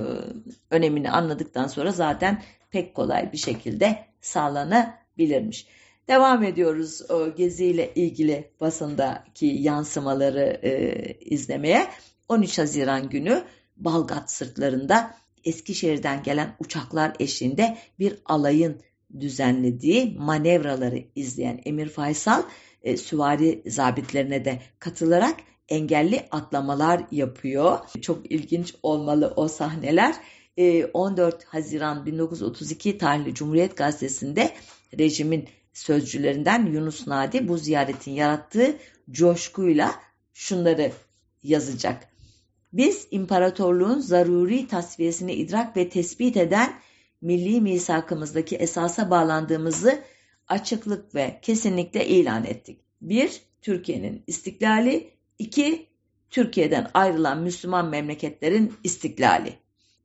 önemini 0.75 1.11
anladıktan 1.11 1.67
sonra 1.67 1.91
zaten 1.91 2.43
pek 2.71 2.95
kolay 2.95 3.33
bir 3.33 3.39
şekilde 3.39 3.99
sağlanabilirmiş. 4.21 5.67
Devam 6.09 6.43
ediyoruz 6.43 7.11
o 7.11 7.35
geziyle 7.35 7.95
ilgili 7.95 8.51
basındaki 8.61 9.47
yansımaları 9.47 10.61
e, 10.63 10.95
izlemeye. 11.21 11.87
13 12.29 12.59
Haziran 12.59 13.09
günü 13.09 13.45
Balgat 13.77 14.31
sırtlarında 14.31 15.15
Eskişehir'den 15.45 16.23
gelen 16.23 16.57
uçaklar 16.59 17.13
eşliğinde 17.21 17.79
bir 17.99 18.19
alayın 18.27 18.81
düzenlediği 19.21 20.17
manevraları 20.19 21.05
izleyen 21.15 21.61
Emir 21.65 21.89
Faysal 21.89 22.43
e, 22.83 22.97
süvari 22.97 23.63
zabitlerine 23.67 24.45
de 24.45 24.63
katılarak 24.79 25.37
engelli 25.69 26.27
atlamalar 26.31 27.03
yapıyor. 27.11 27.79
Çok 28.01 28.33
ilginç 28.33 28.75
olmalı 28.83 29.33
o 29.37 29.49
sahneler. 29.49 30.15
14 30.93 31.35
e, 31.35 31.47
Haziran 31.47 32.07
1932 32.07 32.99
tarihli 32.99 33.35
Cumhuriyet 33.35 33.77
Gazetesi'nde 33.77 34.51
rejimin 34.99 35.49
sözcülerinden 35.73 36.67
Yunus 36.67 37.07
Nadi 37.07 37.49
bu 37.49 37.59
ziyaretin 37.59 38.13
yarattığı 38.13 38.77
coşkuyla 39.11 39.95
şunları 40.33 40.93
yazacak. 41.43 42.09
Biz 42.73 43.07
imparatorluğun 43.11 44.01
zaruri 44.01 44.69
tasfiyesini 44.69 45.33
idrak 45.33 45.77
ve 45.77 45.89
tespit 45.89 46.37
eden 46.37 46.75
milli 47.25 47.61
misakımızdaki 47.61 48.57
esasa 48.57 49.11
bağlandığımızı 49.11 50.03
açıklık 50.49 51.15
ve 51.15 51.39
kesinlikle 51.43 52.07
ilan 52.07 52.45
ettik. 52.45 52.81
1. 53.01 53.43
Türkiye'nin 53.63 54.23
istiklali 54.27 55.11
2. 55.39 55.87
Türkiye'den 56.31 56.91
ayrılan 56.95 57.39
Müslüman 57.43 57.89
memleketlerin 57.89 58.73
istiklali. 58.85 59.55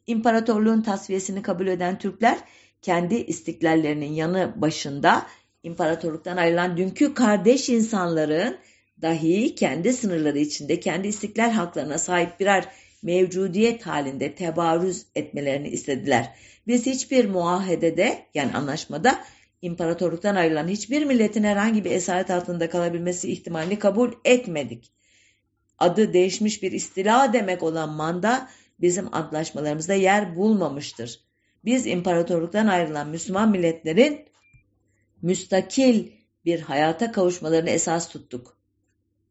İmparatorluğun 0.08 0.82
tasfiyesini 0.82 1.42
kabul 1.42 1.68
eden 1.68 2.00
Türkler 2.00 2.38
kendi 2.82 3.16
istiklallerinin 3.16 4.14
yanı 4.14 4.54
başında 4.56 5.26
imparatorluktan 5.64 6.38
ayrılan 6.38 6.78
dünkü 6.78 7.14
kardeş 7.14 7.70
insanların 7.70 8.58
dahi 9.02 9.56
kendi 9.56 9.94
sınırları 9.94 10.40
içinde 10.40 10.80
kendi 10.80 11.08
istiklal 11.08 11.52
haklarına 11.52 11.98
sahip 11.98 12.40
birer 12.40 12.66
mevcudiyet 13.04 13.88
halinde 13.88 14.36
tebarüz 14.36 15.06
etmelerini 15.16 15.68
istediler. 15.68 16.36
Biz 16.68 16.86
hiçbir 16.86 17.26
muahedede 17.26 18.26
yani 18.34 18.54
anlaşmada 18.54 19.24
imparatorluktan 19.62 20.36
ayrılan 20.36 20.68
hiçbir 20.68 21.06
milletin 21.06 21.44
herhangi 21.44 21.86
bir 21.86 21.92
esaret 21.92 22.32
altında 22.32 22.70
kalabilmesi 22.70 23.32
ihtimalini 23.32 23.80
kabul 23.80 24.12
etmedik. 24.26 24.92
Adı 25.78 26.14
değişmiş 26.14 26.64
bir 26.64 26.72
istila 26.72 27.34
demek 27.34 27.64
olan 27.64 27.90
manda 27.90 28.50
bizim 28.82 29.16
antlaşmalarımızda 29.16 29.94
yer 29.94 30.36
bulmamıştır. 30.36 31.20
Biz 31.66 31.88
imparatorluktan 31.88 32.68
ayrılan 32.68 33.10
Müslüman 33.10 33.52
milletlerin 33.52 34.26
müstakil 35.22 36.08
bir 36.46 36.62
hayata 36.62 37.12
kavuşmalarını 37.12 37.70
esas 37.70 38.10
tuttuk. 38.10 38.58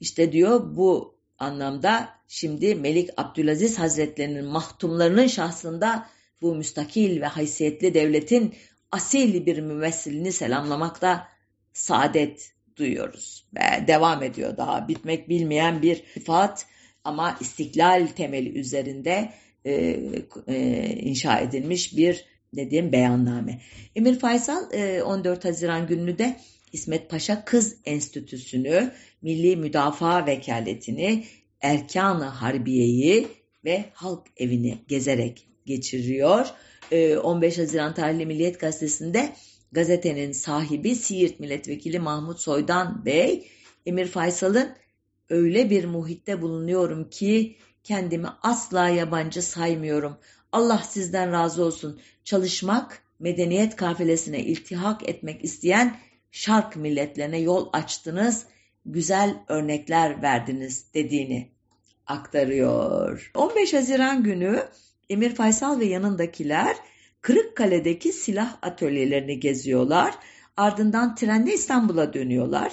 İşte 0.01 0.33
diyor 0.33 0.77
bu 0.77 1.18
anlamda 1.39 2.09
şimdi 2.29 2.75
Melik 2.75 3.11
Abdülaziz 3.17 3.79
Hazretlerinin 3.79 4.45
mahtumlarının 4.45 5.27
şahsında 5.27 6.07
bu 6.43 6.55
müstakil 6.55 7.21
ve 7.21 7.27
haysiyetli 7.27 7.95
devletin 7.95 8.55
asil 8.93 9.47
bir 9.47 9.59
mümessilini 9.59 10.33
selamlamakta 10.33 11.29
saadet 11.73 12.53
duyuyoruz. 12.77 13.47
Ve 13.55 13.87
devam 13.87 14.23
ediyor 14.23 14.57
daha 14.57 14.89
bitmek 14.89 15.29
bilmeyen 15.29 15.83
bir 15.83 16.05
sıfat 16.15 16.67
ama 17.05 17.37
istiklal 17.41 18.07
temeli 18.07 18.59
üzerinde 18.59 19.33
e, 19.65 20.01
e, 20.49 20.87
inşa 20.97 21.39
edilmiş 21.39 21.97
bir 21.97 22.25
dediğim 22.57 22.93
beyanname. 22.93 23.61
Emir 23.97 24.19
Faysal 24.19 24.65
14 25.05 25.45
e, 25.45 25.49
Haziran 25.49 25.87
gününü 25.87 26.19
de 26.19 26.37
İsmet 26.73 27.11
Paşa 27.11 27.45
Kız 27.45 27.77
Enstitüsü'nü, 27.85 28.93
Milli 29.23 29.57
Müdafaa 29.57 30.27
Vekaletini, 30.27 31.25
Erkan-ı 31.61 32.25
Harbiye'yi 32.25 33.29
ve 33.65 33.85
Halk 33.93 34.27
Evi'ni 34.37 34.79
gezerek 34.89 35.47
geçiriyor. 35.67 36.47
15 37.23 37.59
e, 37.59 37.61
Haziran 37.61 37.95
tarihli 37.95 38.27
Milliyet 38.27 38.61
Gazetesi'nde 38.61 39.33
gazetenin 39.73 40.33
sahibi 40.33 40.95
Siirt 40.95 41.41
Milletvekili 41.41 41.99
Mahmut 41.99 42.41
Soydan 42.41 43.05
Bey, 43.05 43.49
Emir 43.87 44.07
Faysal'ın 44.07 44.69
öyle 45.29 45.71
bir 45.71 45.85
muhitte 45.85 46.43
bulunuyorum 46.43 47.11
ki 47.11 47.57
kendimi 47.85 48.29
asla 48.43 48.89
yabancı 48.89 49.43
saymıyorum. 49.43 50.17
Allah 50.53 50.79
sizden 50.79 51.33
razı 51.33 51.65
olsun. 51.65 52.01
Çalışmak, 52.25 53.03
medeniyet 53.19 53.77
kafilesine 53.77 54.41
iltihak 54.41 55.09
etmek 55.09 55.45
isteyen 55.45 55.97
şark 56.31 56.77
milletlerine 56.77 57.39
yol 57.39 57.69
açtınız, 57.73 58.47
güzel 58.87 59.37
örnekler 59.49 60.23
verdiniz 60.23 60.95
dediğini 60.95 61.49
aktarıyor. 62.07 63.31
15 63.35 63.75
Haziran 63.75 64.23
günü 64.23 64.63
Emir 65.11 65.35
Faysal 65.35 65.81
ve 65.81 65.85
yanındakiler 65.85 66.77
Kırıkkale'deki 67.21 68.13
silah 68.13 68.57
atölyelerini 68.63 69.41
geziyorlar. 69.41 70.15
Ardından 70.57 71.15
trenle 71.15 71.55
İstanbul'a 71.55 72.13
dönüyorlar. 72.13 72.73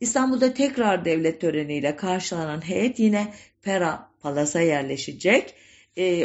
İstanbul'da 0.00 0.54
tekrar 0.54 1.04
devlet 1.04 1.40
töreniyle 1.40 1.96
karşılanan 1.96 2.68
heyet 2.68 2.98
yine 2.98 3.34
Pera 3.62 4.10
Palas'a 4.20 4.60
yerleşecek. 4.60 5.54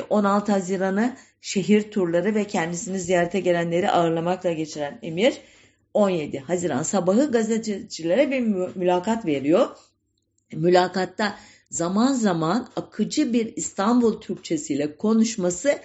16 0.10 0.52
ee, 0.52 0.56
Haziran'ı 0.56 1.18
şehir 1.42 1.92
turları 1.92 2.36
ve 2.36 2.44
kendisini 2.44 3.00
ziyarete 3.00 3.40
gelenleri 3.40 3.90
ağırlamakla 3.92 4.52
geçiren 4.52 5.00
Emir 5.02 5.42
17 5.98 6.40
Haziran 6.40 6.84
sabahı 6.84 7.32
gazetecilere 7.32 8.32
bir 8.32 8.40
mülakat 8.76 9.26
veriyor. 9.26 9.70
Mülakatta 10.54 11.36
zaman 11.70 12.14
zaman 12.14 12.68
akıcı 12.76 13.34
bir 13.34 13.56
İstanbul 13.56 14.22
Türkçesiyle 14.22 14.98
konuşması 14.98 15.80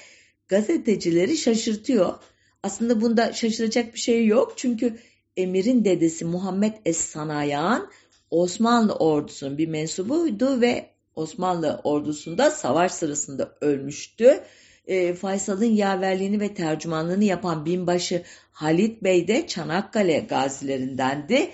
gazetecileri 0.48 1.36
şaşırtıyor. 1.36 2.14
Aslında 2.62 3.00
bunda 3.00 3.32
şaşıracak 3.32 3.94
bir 3.94 3.98
şey 3.98 4.26
yok. 4.26 4.52
Çünkü 4.56 4.98
Emir'in 5.36 5.84
dedesi 5.84 6.24
Muhammed 6.24 6.74
Es-Sanayan 6.84 7.90
Osmanlı 8.30 8.94
ordusunun 8.94 9.58
bir 9.58 9.68
mensubuydu 9.68 10.60
ve 10.60 10.90
Osmanlı 11.16 11.80
ordusunda 11.84 12.50
savaş 12.50 12.92
sırasında 12.92 13.56
ölmüştü. 13.60 14.40
E, 14.87 15.14
Faysal'ın 15.14 15.64
yaverliğini 15.64 16.41
ve 16.41 16.55
tercümanlığını 16.55 17.24
yapan 17.24 17.66
binbaşı 17.66 18.22
Halit 18.53 19.03
Bey 19.03 19.28
de 19.28 19.47
Çanakkale 19.47 20.18
gazilerindendi. 20.18 21.51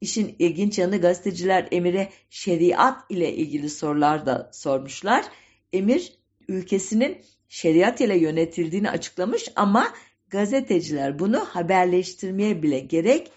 İşin 0.00 0.36
ilginç 0.38 0.78
yanı 0.78 1.00
gazeteciler 1.00 1.68
Emir'e 1.70 2.08
şeriat 2.30 3.10
ile 3.10 3.32
ilgili 3.32 3.70
sorular 3.70 4.26
da 4.26 4.50
sormuşlar. 4.52 5.24
Emir 5.72 6.12
ülkesinin 6.48 7.18
şeriat 7.48 8.00
ile 8.00 8.18
yönetildiğini 8.18 8.90
açıklamış 8.90 9.48
ama 9.56 9.94
gazeteciler 10.28 11.18
bunu 11.18 11.38
haberleştirmeye 11.38 12.62
bile 12.62 12.78
gerek 12.78 13.30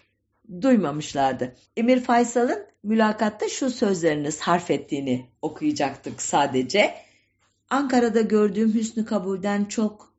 duymamışlardı. 0.62 1.56
Emir 1.78 2.00
Faysal'ın 2.00 2.66
mülakatta 2.84 3.50
şu 3.50 3.70
sözlerini 3.70 4.32
sarf 4.32 4.72
ettiğini 4.72 5.26
okuyacaktık 5.42 6.22
sadece. 6.22 7.05
Ankara'da 7.70 8.22
gördüğüm 8.22 8.74
hüsnü 8.74 9.06
kabulden 9.06 9.66
çok 9.66 10.14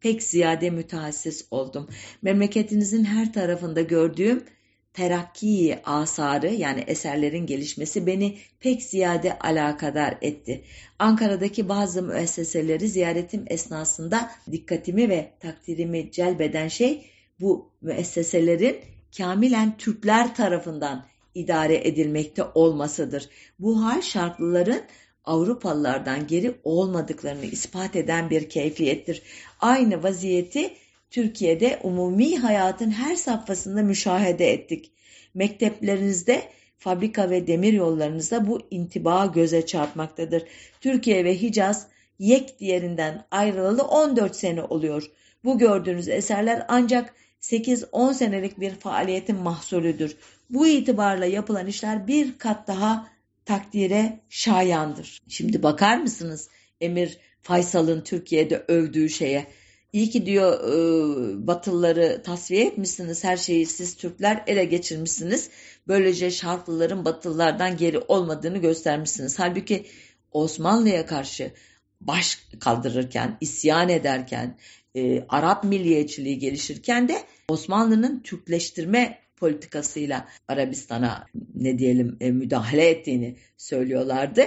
pek 0.00 0.22
ziyade 0.22 0.70
mütehassıs 0.70 1.44
oldum. 1.50 1.88
Memleketinizin 2.22 3.04
her 3.04 3.32
tarafında 3.32 3.80
gördüğüm 3.80 4.44
terakki 4.92 5.78
asarı 5.84 6.54
yani 6.54 6.84
eserlerin 6.86 7.46
gelişmesi 7.46 8.06
beni 8.06 8.38
pek 8.60 8.82
ziyade 8.82 9.38
alakadar 9.38 10.18
etti. 10.20 10.64
Ankara'daki 10.98 11.68
bazı 11.68 12.02
müesseseleri 12.02 12.88
ziyaretim 12.88 13.44
esnasında 13.46 14.30
dikkatimi 14.52 15.08
ve 15.08 15.32
takdirimi 15.40 16.12
celbeden 16.12 16.68
şey 16.68 17.10
bu 17.40 17.70
müesseselerin 17.80 18.76
kamilen 19.16 19.76
Türkler 19.76 20.34
tarafından 20.34 21.06
idare 21.34 21.88
edilmekte 21.88 22.44
olmasıdır. 22.54 23.28
Bu 23.58 23.84
hal 23.84 24.02
şartlıların 24.02 24.82
Avrupalılardan 25.24 26.26
geri 26.26 26.54
olmadıklarını 26.64 27.44
ispat 27.44 27.96
eden 27.96 28.30
bir 28.30 28.48
keyfiyettir. 28.48 29.22
Aynı 29.60 30.02
vaziyeti 30.02 30.74
Türkiye'de 31.10 31.80
umumi 31.82 32.36
hayatın 32.36 32.90
her 32.90 33.16
safhasında 33.16 33.82
müşahede 33.82 34.52
ettik. 34.52 34.92
Mekteplerinizde, 35.34 36.42
fabrika 36.78 37.30
ve 37.30 37.46
demir 37.46 37.72
yollarınızda 37.72 38.46
bu 38.46 38.60
intiba 38.70 39.26
göze 39.26 39.66
çarpmaktadır. 39.66 40.42
Türkiye 40.80 41.24
ve 41.24 41.42
Hicaz 41.42 41.86
yek 42.18 42.60
diğerinden 42.60 43.24
ayrılalı 43.30 43.82
14 43.82 44.36
sene 44.36 44.62
oluyor. 44.62 45.10
Bu 45.44 45.58
gördüğünüz 45.58 46.08
eserler 46.08 46.66
ancak 46.68 47.14
8-10 47.40 48.14
senelik 48.14 48.60
bir 48.60 48.70
faaliyetin 48.70 49.36
mahsulüdür. 49.36 50.16
Bu 50.50 50.66
itibarla 50.66 51.24
yapılan 51.24 51.66
işler 51.66 52.06
bir 52.06 52.38
kat 52.38 52.68
daha 52.68 53.06
takdire 53.50 54.20
şayandır. 54.28 55.20
Şimdi 55.28 55.62
bakar 55.62 55.98
mısınız 55.98 56.48
Emir 56.80 57.18
Faysal'ın 57.42 58.00
Türkiye'de 58.00 58.64
övdüğü 58.68 59.08
şeye? 59.08 59.46
İyi 59.92 60.10
ki 60.10 60.26
diyor 60.26 60.52
e, 60.52 61.46
Batılıları 61.46 62.22
tasfiye 62.22 62.66
etmişsiniz. 62.66 63.24
Her 63.24 63.36
şeyi 63.36 63.66
siz 63.66 63.96
Türkler 63.96 64.44
ele 64.46 64.64
geçirmişsiniz. 64.64 65.50
Böylece 65.88 66.30
şartlıların 66.30 67.04
Batılılardan 67.04 67.76
geri 67.76 67.98
olmadığını 67.98 68.58
göstermişsiniz. 68.58 69.38
Halbuki 69.38 69.86
Osmanlı'ya 70.32 71.06
karşı 71.06 71.52
baş 72.00 72.38
kaldırırken, 72.60 73.38
isyan 73.40 73.88
ederken, 73.88 74.58
e, 74.94 75.24
Arap 75.28 75.64
milliyetçiliği 75.64 76.38
gelişirken 76.38 77.08
de 77.08 77.22
Osmanlı'nın 77.48 78.20
Türkleştirme 78.20 79.18
politikasıyla 79.40 80.28
Arabistan'a 80.48 81.26
ne 81.54 81.78
diyelim 81.78 82.16
e, 82.20 82.30
müdahale 82.30 82.88
ettiğini 82.88 83.36
söylüyorlardı. 83.56 84.42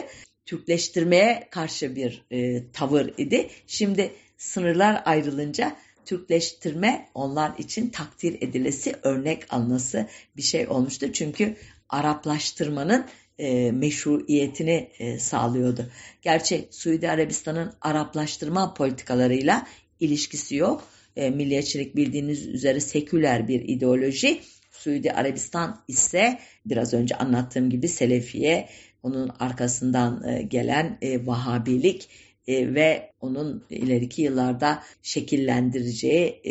Türkleştirmeye 0.46 1.48
karşı 1.52 1.96
bir 1.96 2.26
e, 2.32 2.72
tavır 2.72 3.14
idi. 3.18 3.50
Şimdi 3.68 4.12
sınırlar 4.38 5.02
ayrılınca 5.06 5.76
Türkleştirme 6.06 7.10
onlar 7.14 7.52
için 7.58 7.89
takdir 7.89 8.38
edilesi, 8.41 8.96
örnek 9.04 9.54
alınası 9.54 10.08
bir 10.38 10.41
şey 10.41 10.68
olmuştu. 10.68 11.14
Çünkü 11.14 11.56
Araplaştırmanın 11.89 13.06
e, 13.39 13.72
meşruiyetini 13.72 14.89
e, 15.00 15.20
sağlıyordu. 15.20 15.89
Gerçi 16.22 16.68
Suudi 16.72 17.10
Arabistan'ın 17.10 17.74
Araplaştırma 17.82 18.74
politikalarıyla 18.74 19.68
ilişkisi 20.00 20.56
yok. 20.56 20.88
E, 21.16 21.30
milliyetçilik 21.30 21.96
bildiğiniz 21.96 22.48
üzere 22.48 22.80
seküler 22.80 23.48
bir 23.48 23.62
ideoloji. 23.62 24.41
Suudi 24.84 25.12
Arabistan 25.12 25.84
ise 25.88 26.40
biraz 26.66 26.94
önce 26.94 27.16
anlattığım 27.16 27.70
gibi 27.70 27.88
Selefiye, 27.88 28.70
onun 29.04 29.32
arkasından 29.40 30.24
e, 30.28 30.42
gelen 30.42 30.98
e, 31.02 31.28
Vahabilik 31.28 32.10
e, 32.48 32.74
ve 32.76 33.12
onun 33.20 33.64
ileriki 33.70 34.22
yıllarda 34.22 34.84
şekillendireceği 35.02 36.42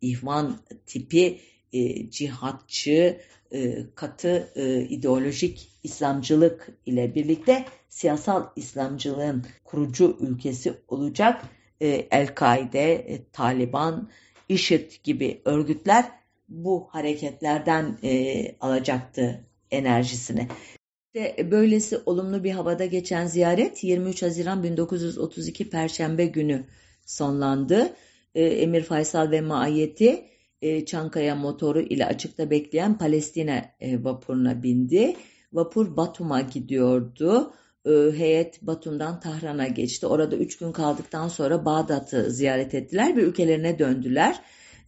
ihvan 0.00 0.58
tipi 0.86 1.40
cihatçı, 2.10 3.20
katı 3.94 4.52
ideolojik 4.88 5.68
İslamcılık 5.82 6.68
ile 6.86 7.14
birlikte 7.14 7.64
siyasal 7.88 8.46
İslamcılığın 8.56 9.44
kurucu 9.64 10.16
ülkesi 10.20 10.74
olacak. 10.88 11.42
El-Kaide, 11.80 13.18
Taliban, 13.32 14.10
IŞİD 14.48 14.90
gibi 15.04 15.42
örgütler 15.44 16.21
bu 16.52 16.88
hareketlerden 16.90 17.98
e, 18.02 18.44
alacaktı 18.60 19.44
enerjisini. 19.70 20.48
İşte 21.14 21.50
böylesi 21.50 21.98
olumlu 22.06 22.44
bir 22.44 22.50
havada 22.50 22.86
geçen 22.86 23.26
ziyaret 23.26 23.84
23 23.84 24.22
Haziran 24.22 24.62
1932 24.62 25.70
Perşembe 25.70 26.26
günü 26.26 26.64
sonlandı. 27.06 27.92
E, 28.34 28.44
Emir 28.44 28.82
Faysal 28.82 29.30
ve 29.30 29.40
maiyeti 29.40 30.24
e, 30.62 30.84
Çankaya 30.84 31.36
motoru 31.36 31.80
ile 31.80 32.06
açıkta 32.06 32.50
bekleyen 32.50 32.98
Palestina 32.98 33.64
e, 33.80 34.04
vapuruna 34.04 34.62
bindi. 34.62 35.16
Vapur 35.52 35.96
Batum'a 35.96 36.40
gidiyordu. 36.40 37.52
E, 37.86 37.90
heyet 37.90 38.62
Batum'dan 38.62 39.20
Tahran'a 39.20 39.66
geçti. 39.66 40.06
Orada 40.06 40.36
üç 40.36 40.58
gün 40.58 40.72
kaldıktan 40.72 41.28
sonra 41.28 41.64
Bağdat'ı 41.64 42.30
ziyaret 42.30 42.74
ettiler 42.74 43.16
ve 43.16 43.20
ülkelerine 43.20 43.78
döndüler. 43.78 44.42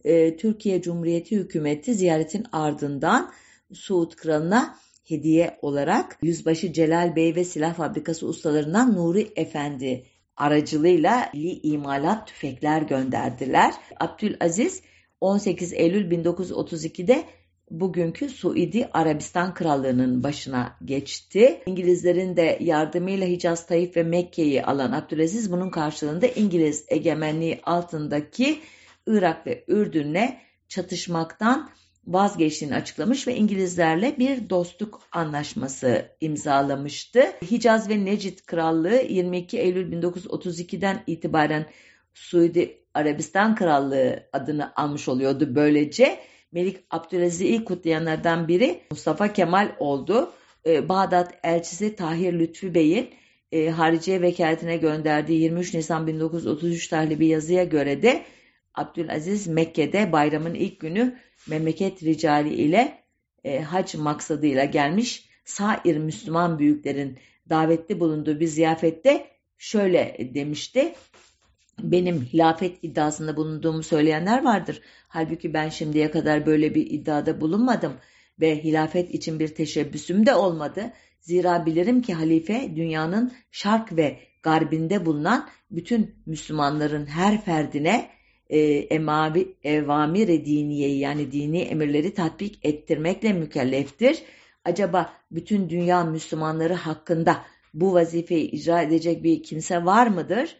E, 0.05 0.37
Türkiye 0.37 0.81
Cumhuriyeti 0.81 1.35
hükümeti 1.35 1.93
ziyaretin 1.93 2.45
ardından 2.51 3.31
Suud 3.73 4.15
Kralı'na 4.15 4.75
hediye 5.03 5.57
olarak 5.61 6.17
Yüzbaşı 6.21 6.73
Celal 6.73 7.15
Bey 7.15 7.35
ve 7.35 7.43
silah 7.43 7.73
fabrikası 7.73 8.27
ustalarından 8.27 8.95
Nuri 8.95 9.27
Efendi 9.35 10.05
aracılığıyla 10.37 11.31
imalat 11.63 12.27
tüfekler 12.27 12.81
gönderdiler. 12.81 13.73
Abdülaziz 13.99 14.81
18 15.21 15.73
Eylül 15.73 16.11
1932'de 16.11 17.23
bugünkü 17.71 18.29
Suudi 18.29 18.89
Arabistan 18.93 19.53
Krallığı'nın 19.53 20.23
başına 20.23 20.77
geçti. 20.85 21.61
İngilizlerin 21.65 22.37
de 22.37 22.57
yardımıyla 22.61 23.27
Hicaz, 23.27 23.67
Taif 23.67 23.97
ve 23.97 24.03
Mekke'yi 24.03 24.63
alan 24.63 24.91
Abdülaziz 24.91 25.51
bunun 25.51 25.69
karşılığında 25.69 26.27
İngiliz 26.27 26.85
egemenliği 26.87 27.59
altındaki 27.63 28.59
Irak 29.07 29.47
ve 29.47 29.65
Ürdün'le 29.67 30.39
çatışmaktan 30.67 31.69
vazgeçtiğini 32.07 32.75
açıklamış 32.75 33.27
ve 33.27 33.35
İngilizlerle 33.35 34.15
bir 34.19 34.49
dostluk 34.49 35.01
anlaşması 35.11 36.05
imzalamıştı. 36.21 37.25
Hicaz 37.51 37.89
ve 37.89 38.05
Necid 38.05 38.39
Krallığı 38.45 39.01
22 39.09 39.59
Eylül 39.59 40.01
1932'den 40.01 41.03
itibaren 41.07 41.65
Suudi 42.13 42.85
Arabistan 42.93 43.55
Krallığı 43.55 44.29
adını 44.33 44.73
almış 44.75 45.09
oluyordu 45.09 45.55
böylece. 45.55 46.19
Melik 46.51 46.77
Abdülaziz'i 46.89 47.63
kutlayanlardan 47.63 48.47
biri 48.47 48.81
Mustafa 48.91 49.33
Kemal 49.33 49.71
oldu. 49.79 50.33
Ee, 50.65 50.89
Bağdat 50.89 51.33
elçisi 51.43 51.95
Tahir 51.95 52.33
Lütfü 52.33 52.73
Bey'in 52.73 53.09
e, 53.51 53.69
hariciye 53.69 54.21
vekaletine 54.21 54.77
gönderdiği 54.77 55.41
23 55.41 55.73
Nisan 55.73 56.07
1933 56.07 56.87
tarihli 56.87 57.19
bir 57.19 57.27
yazıya 57.27 57.63
göre 57.63 58.01
de 58.01 58.25
Abdülaziz 58.75 59.47
Mekke'de 59.47 60.11
bayramın 60.11 60.53
ilk 60.53 60.79
günü 60.79 61.17
memleket 61.47 62.03
ricali 62.03 62.53
ile 62.53 63.03
e, 63.43 63.61
hac 63.61 63.95
maksadıyla 63.95 64.65
gelmiş 64.65 65.29
sair 65.45 65.97
Müslüman 65.97 66.59
büyüklerin 66.59 67.17
davetli 67.49 67.99
bulunduğu 67.99 68.39
bir 68.39 68.47
ziyafette 68.47 69.27
şöyle 69.57 70.31
demişti. 70.33 70.93
Benim 71.79 72.21
hilafet 72.21 72.83
iddiasında 72.83 73.37
bulunduğumu 73.37 73.83
söyleyenler 73.83 74.43
vardır. 74.43 74.81
Halbuki 75.07 75.53
ben 75.53 75.69
şimdiye 75.69 76.11
kadar 76.11 76.45
böyle 76.45 76.75
bir 76.75 76.91
iddiada 76.91 77.41
bulunmadım 77.41 77.93
ve 78.39 78.63
hilafet 78.63 79.13
için 79.13 79.39
bir 79.39 79.47
teşebbüsüm 79.47 80.25
de 80.25 80.35
olmadı. 80.35 80.93
Zira 81.21 81.65
bilirim 81.65 82.01
ki 82.01 82.13
halife 82.13 82.75
dünyanın 82.75 83.31
şark 83.51 83.97
ve 83.97 84.19
garbinde 84.43 85.05
bulunan 85.05 85.49
bütün 85.71 86.15
Müslümanların 86.25 87.05
her 87.05 87.41
ferdine 87.41 88.09
e, 88.49 88.59
emavi, 88.69 89.55
evamir 89.63 90.27
diniyeyi 90.27 90.99
yani 90.99 91.31
dini 91.31 91.61
emirleri 91.61 92.13
tatbik 92.13 92.59
ettirmekle 92.65 93.33
mükelleftir. 93.33 94.23
Acaba 94.65 95.13
bütün 95.31 95.69
dünya 95.69 96.03
Müslümanları 96.03 96.73
hakkında 96.73 97.41
bu 97.73 97.93
vazifeyi 97.93 98.51
icra 98.51 98.81
edecek 98.81 99.23
bir 99.23 99.43
kimse 99.43 99.85
var 99.85 100.07
mıdır? 100.07 100.57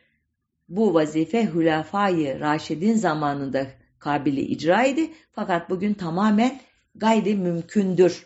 Bu 0.69 0.93
vazife 0.93 1.53
Hülafai 1.53 2.39
Raşid'in 2.39 2.93
zamanında 2.93 3.67
kabili 3.99 4.41
icra 4.41 4.85
idi. 4.85 5.11
Fakat 5.31 5.69
bugün 5.69 5.93
tamamen 5.93 6.59
gayri 6.95 7.35
mümkündür. 7.35 8.25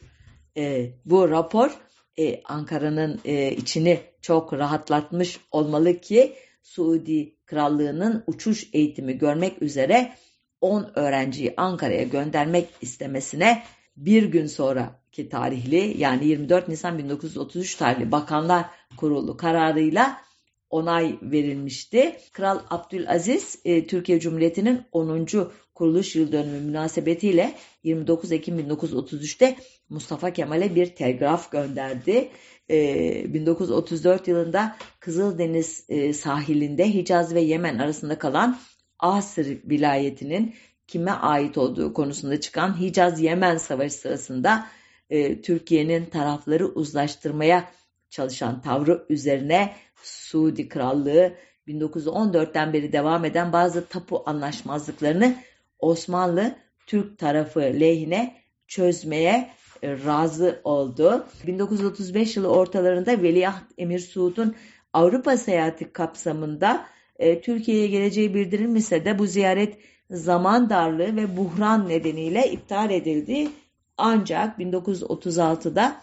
E, 0.57 0.91
bu 1.05 1.29
rapor 1.29 1.79
e, 2.17 2.41
Ankara'nın 2.43 3.19
e, 3.25 3.51
içini 3.51 3.99
çok 4.21 4.53
rahatlatmış 4.53 5.39
olmalı 5.51 6.01
ki 6.01 6.35
Suudi 6.63 7.35
Krallığı'nın 7.49 8.23
uçuş 8.27 8.69
eğitimi 8.73 9.17
görmek 9.17 9.61
üzere 9.61 10.13
10 10.61 10.91
öğrenciyi 10.95 11.53
Ankara'ya 11.57 12.03
göndermek 12.03 12.69
istemesine 12.81 13.63
bir 13.97 14.23
gün 14.23 14.45
sonraki 14.45 15.29
tarihli 15.29 15.93
yani 15.97 16.27
24 16.27 16.67
Nisan 16.67 16.97
1933 16.97 17.75
tarihli 17.75 18.11
Bakanlar 18.11 18.65
Kurulu 18.97 19.37
kararıyla 19.37 20.21
onay 20.69 21.17
verilmişti. 21.21 22.17
Kral 22.31 22.59
Abdülaziz 22.69 23.59
e, 23.65 23.87
Türkiye 23.87 24.19
Cumhuriyeti'nin 24.19 24.81
10. 24.91 25.27
kuruluş 25.75 26.15
yıl 26.15 26.31
dönümü 26.31 26.59
münasebetiyle 26.59 27.55
29 27.83 28.31
Ekim 28.31 28.59
1933'te 28.59 29.55
Mustafa 29.89 30.33
Kemal'e 30.33 30.75
bir 30.75 30.95
telgraf 30.95 31.51
gönderdi. 31.51 32.29
E, 32.69 33.33
1934 33.33 34.27
yılında 34.27 34.75
Kızıldeniz 34.99 35.85
e, 35.89 36.13
sahilinde 36.13 36.93
Hicaz 36.93 37.35
ve 37.35 37.41
Yemen 37.41 37.77
arasında 37.77 38.19
kalan 38.19 38.59
Asır 38.99 39.45
vilayetinin 39.45 40.55
kime 40.87 41.11
ait 41.11 41.57
olduğu 41.57 41.93
konusunda 41.93 42.39
çıkan 42.39 42.79
Hicaz-Yemen 42.79 43.57
Savaşı 43.57 43.95
sırasında 43.95 44.67
e, 45.09 45.41
Türkiye'nin 45.41 46.05
tarafları 46.05 46.67
uzlaştırmaya 46.67 47.71
çalışan 48.09 48.61
tavrı 48.61 49.05
üzerine 49.09 49.75
Suudi 50.03 50.69
Krallığı 50.69 51.33
1914'ten 51.67 52.73
beri 52.73 52.91
devam 52.93 53.25
eden 53.25 53.53
bazı 53.53 53.85
tapu 53.85 54.23
anlaşmazlıklarını 54.25 55.35
Osmanlı 55.79 56.55
Türk 56.87 57.17
tarafı 57.17 57.59
lehine 57.59 58.35
çözmeye 58.67 59.49
razı 59.83 60.61
oldu. 60.63 61.25
1935 61.47 62.37
yılı 62.37 62.47
ortalarında 62.47 63.21
Veliaht 63.21 63.63
Emir 63.77 63.99
Suud'un 63.99 64.55
Avrupa 64.93 65.37
seyahati 65.37 65.93
kapsamında 65.93 66.85
e, 67.19 67.41
Türkiye'ye 67.41 67.87
geleceği 67.87 68.33
bildirilmişse 68.33 69.05
de 69.05 69.19
bu 69.19 69.25
ziyaret 69.27 69.77
zaman 70.11 70.69
darlığı 70.69 71.15
ve 71.15 71.37
buhran 71.37 71.89
nedeniyle 71.89 72.51
iptal 72.51 72.91
edildi. 72.91 73.49
Ancak 73.97 74.59
1936'da 74.59 76.01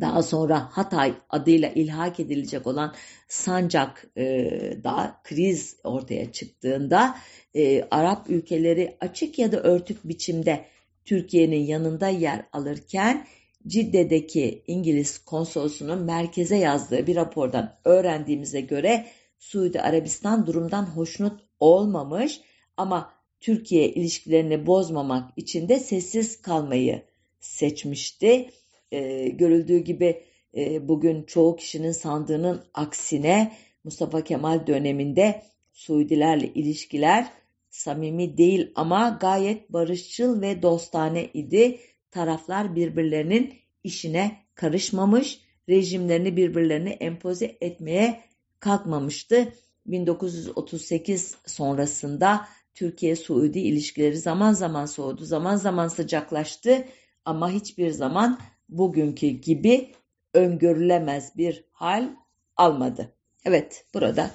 daha 0.00 0.22
sonra 0.22 0.68
Hatay 0.72 1.14
adıyla 1.30 1.68
ilhak 1.68 2.20
edilecek 2.20 2.66
olan 2.66 2.94
Sancak'da 3.28 5.04
e, 5.04 5.22
kriz 5.24 5.76
ortaya 5.84 6.32
çıktığında 6.32 7.16
e, 7.54 7.82
Arap 7.90 8.30
ülkeleri 8.30 8.96
açık 9.00 9.38
ya 9.38 9.52
da 9.52 9.62
örtük 9.62 10.04
biçimde 10.04 10.64
Türkiye'nin 11.04 11.66
yanında 11.66 12.08
yer 12.08 12.46
alırken 12.52 13.26
Cidde'deki 13.66 14.62
İngiliz 14.66 15.18
konsolosunun 15.18 16.02
merkeze 16.02 16.56
yazdığı 16.56 17.06
bir 17.06 17.16
rapordan 17.16 17.78
öğrendiğimize 17.84 18.60
göre 18.60 19.06
Suudi 19.38 19.80
Arabistan 19.80 20.46
durumdan 20.46 20.82
hoşnut 20.82 21.40
olmamış 21.60 22.40
ama 22.76 23.12
Türkiye 23.40 23.88
ilişkilerini 23.88 24.66
bozmamak 24.66 25.32
için 25.36 25.68
de 25.68 25.78
sessiz 25.78 26.42
kalmayı 26.42 27.02
seçmişti. 27.40 28.50
Ee, 28.92 29.28
görüldüğü 29.28 29.78
gibi 29.78 30.22
e, 30.56 30.88
bugün 30.88 31.22
çoğu 31.22 31.56
kişinin 31.56 31.92
sandığının 31.92 32.64
aksine 32.74 33.52
Mustafa 33.84 34.24
Kemal 34.24 34.66
döneminde 34.66 35.42
Suudilerle 35.72 36.46
ilişkiler 36.46 37.30
samimi 37.70 38.36
değil 38.36 38.72
ama 38.74 39.18
gayet 39.20 39.72
barışçıl 39.72 40.40
ve 40.42 40.62
dostane 40.62 41.30
idi. 41.34 41.80
Taraflar 42.10 42.76
birbirlerinin 42.76 43.54
işine 43.84 44.36
karışmamış, 44.54 45.40
rejimlerini 45.68 46.36
birbirlerine 46.36 46.90
empoze 46.90 47.56
etmeye 47.60 48.20
kalkmamıştı. 48.60 49.52
1938 49.86 51.36
sonrasında 51.46 52.46
Türkiye-Suudi 52.74 53.58
ilişkileri 53.58 54.18
zaman 54.18 54.52
zaman 54.52 54.86
soğudu, 54.86 55.24
zaman 55.24 55.56
zaman 55.56 55.88
sıcaklaştı 55.88 56.84
ama 57.24 57.50
hiçbir 57.50 57.90
zaman 57.90 58.38
bugünkü 58.68 59.26
gibi 59.26 59.92
öngörülemez 60.34 61.36
bir 61.36 61.64
hal 61.72 62.08
almadı. 62.56 63.12
Evet, 63.44 63.84
burada 63.94 64.30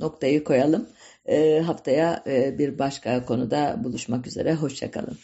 noktayı 0.00 0.44
koyalım. 0.44 0.88
E, 1.28 1.60
haftaya 1.60 2.22
e, 2.26 2.58
bir 2.58 2.78
başka 2.78 3.24
konuda 3.24 3.84
buluşmak 3.84 4.26
üzere. 4.26 4.54
Hoşçakalın. 4.54 5.18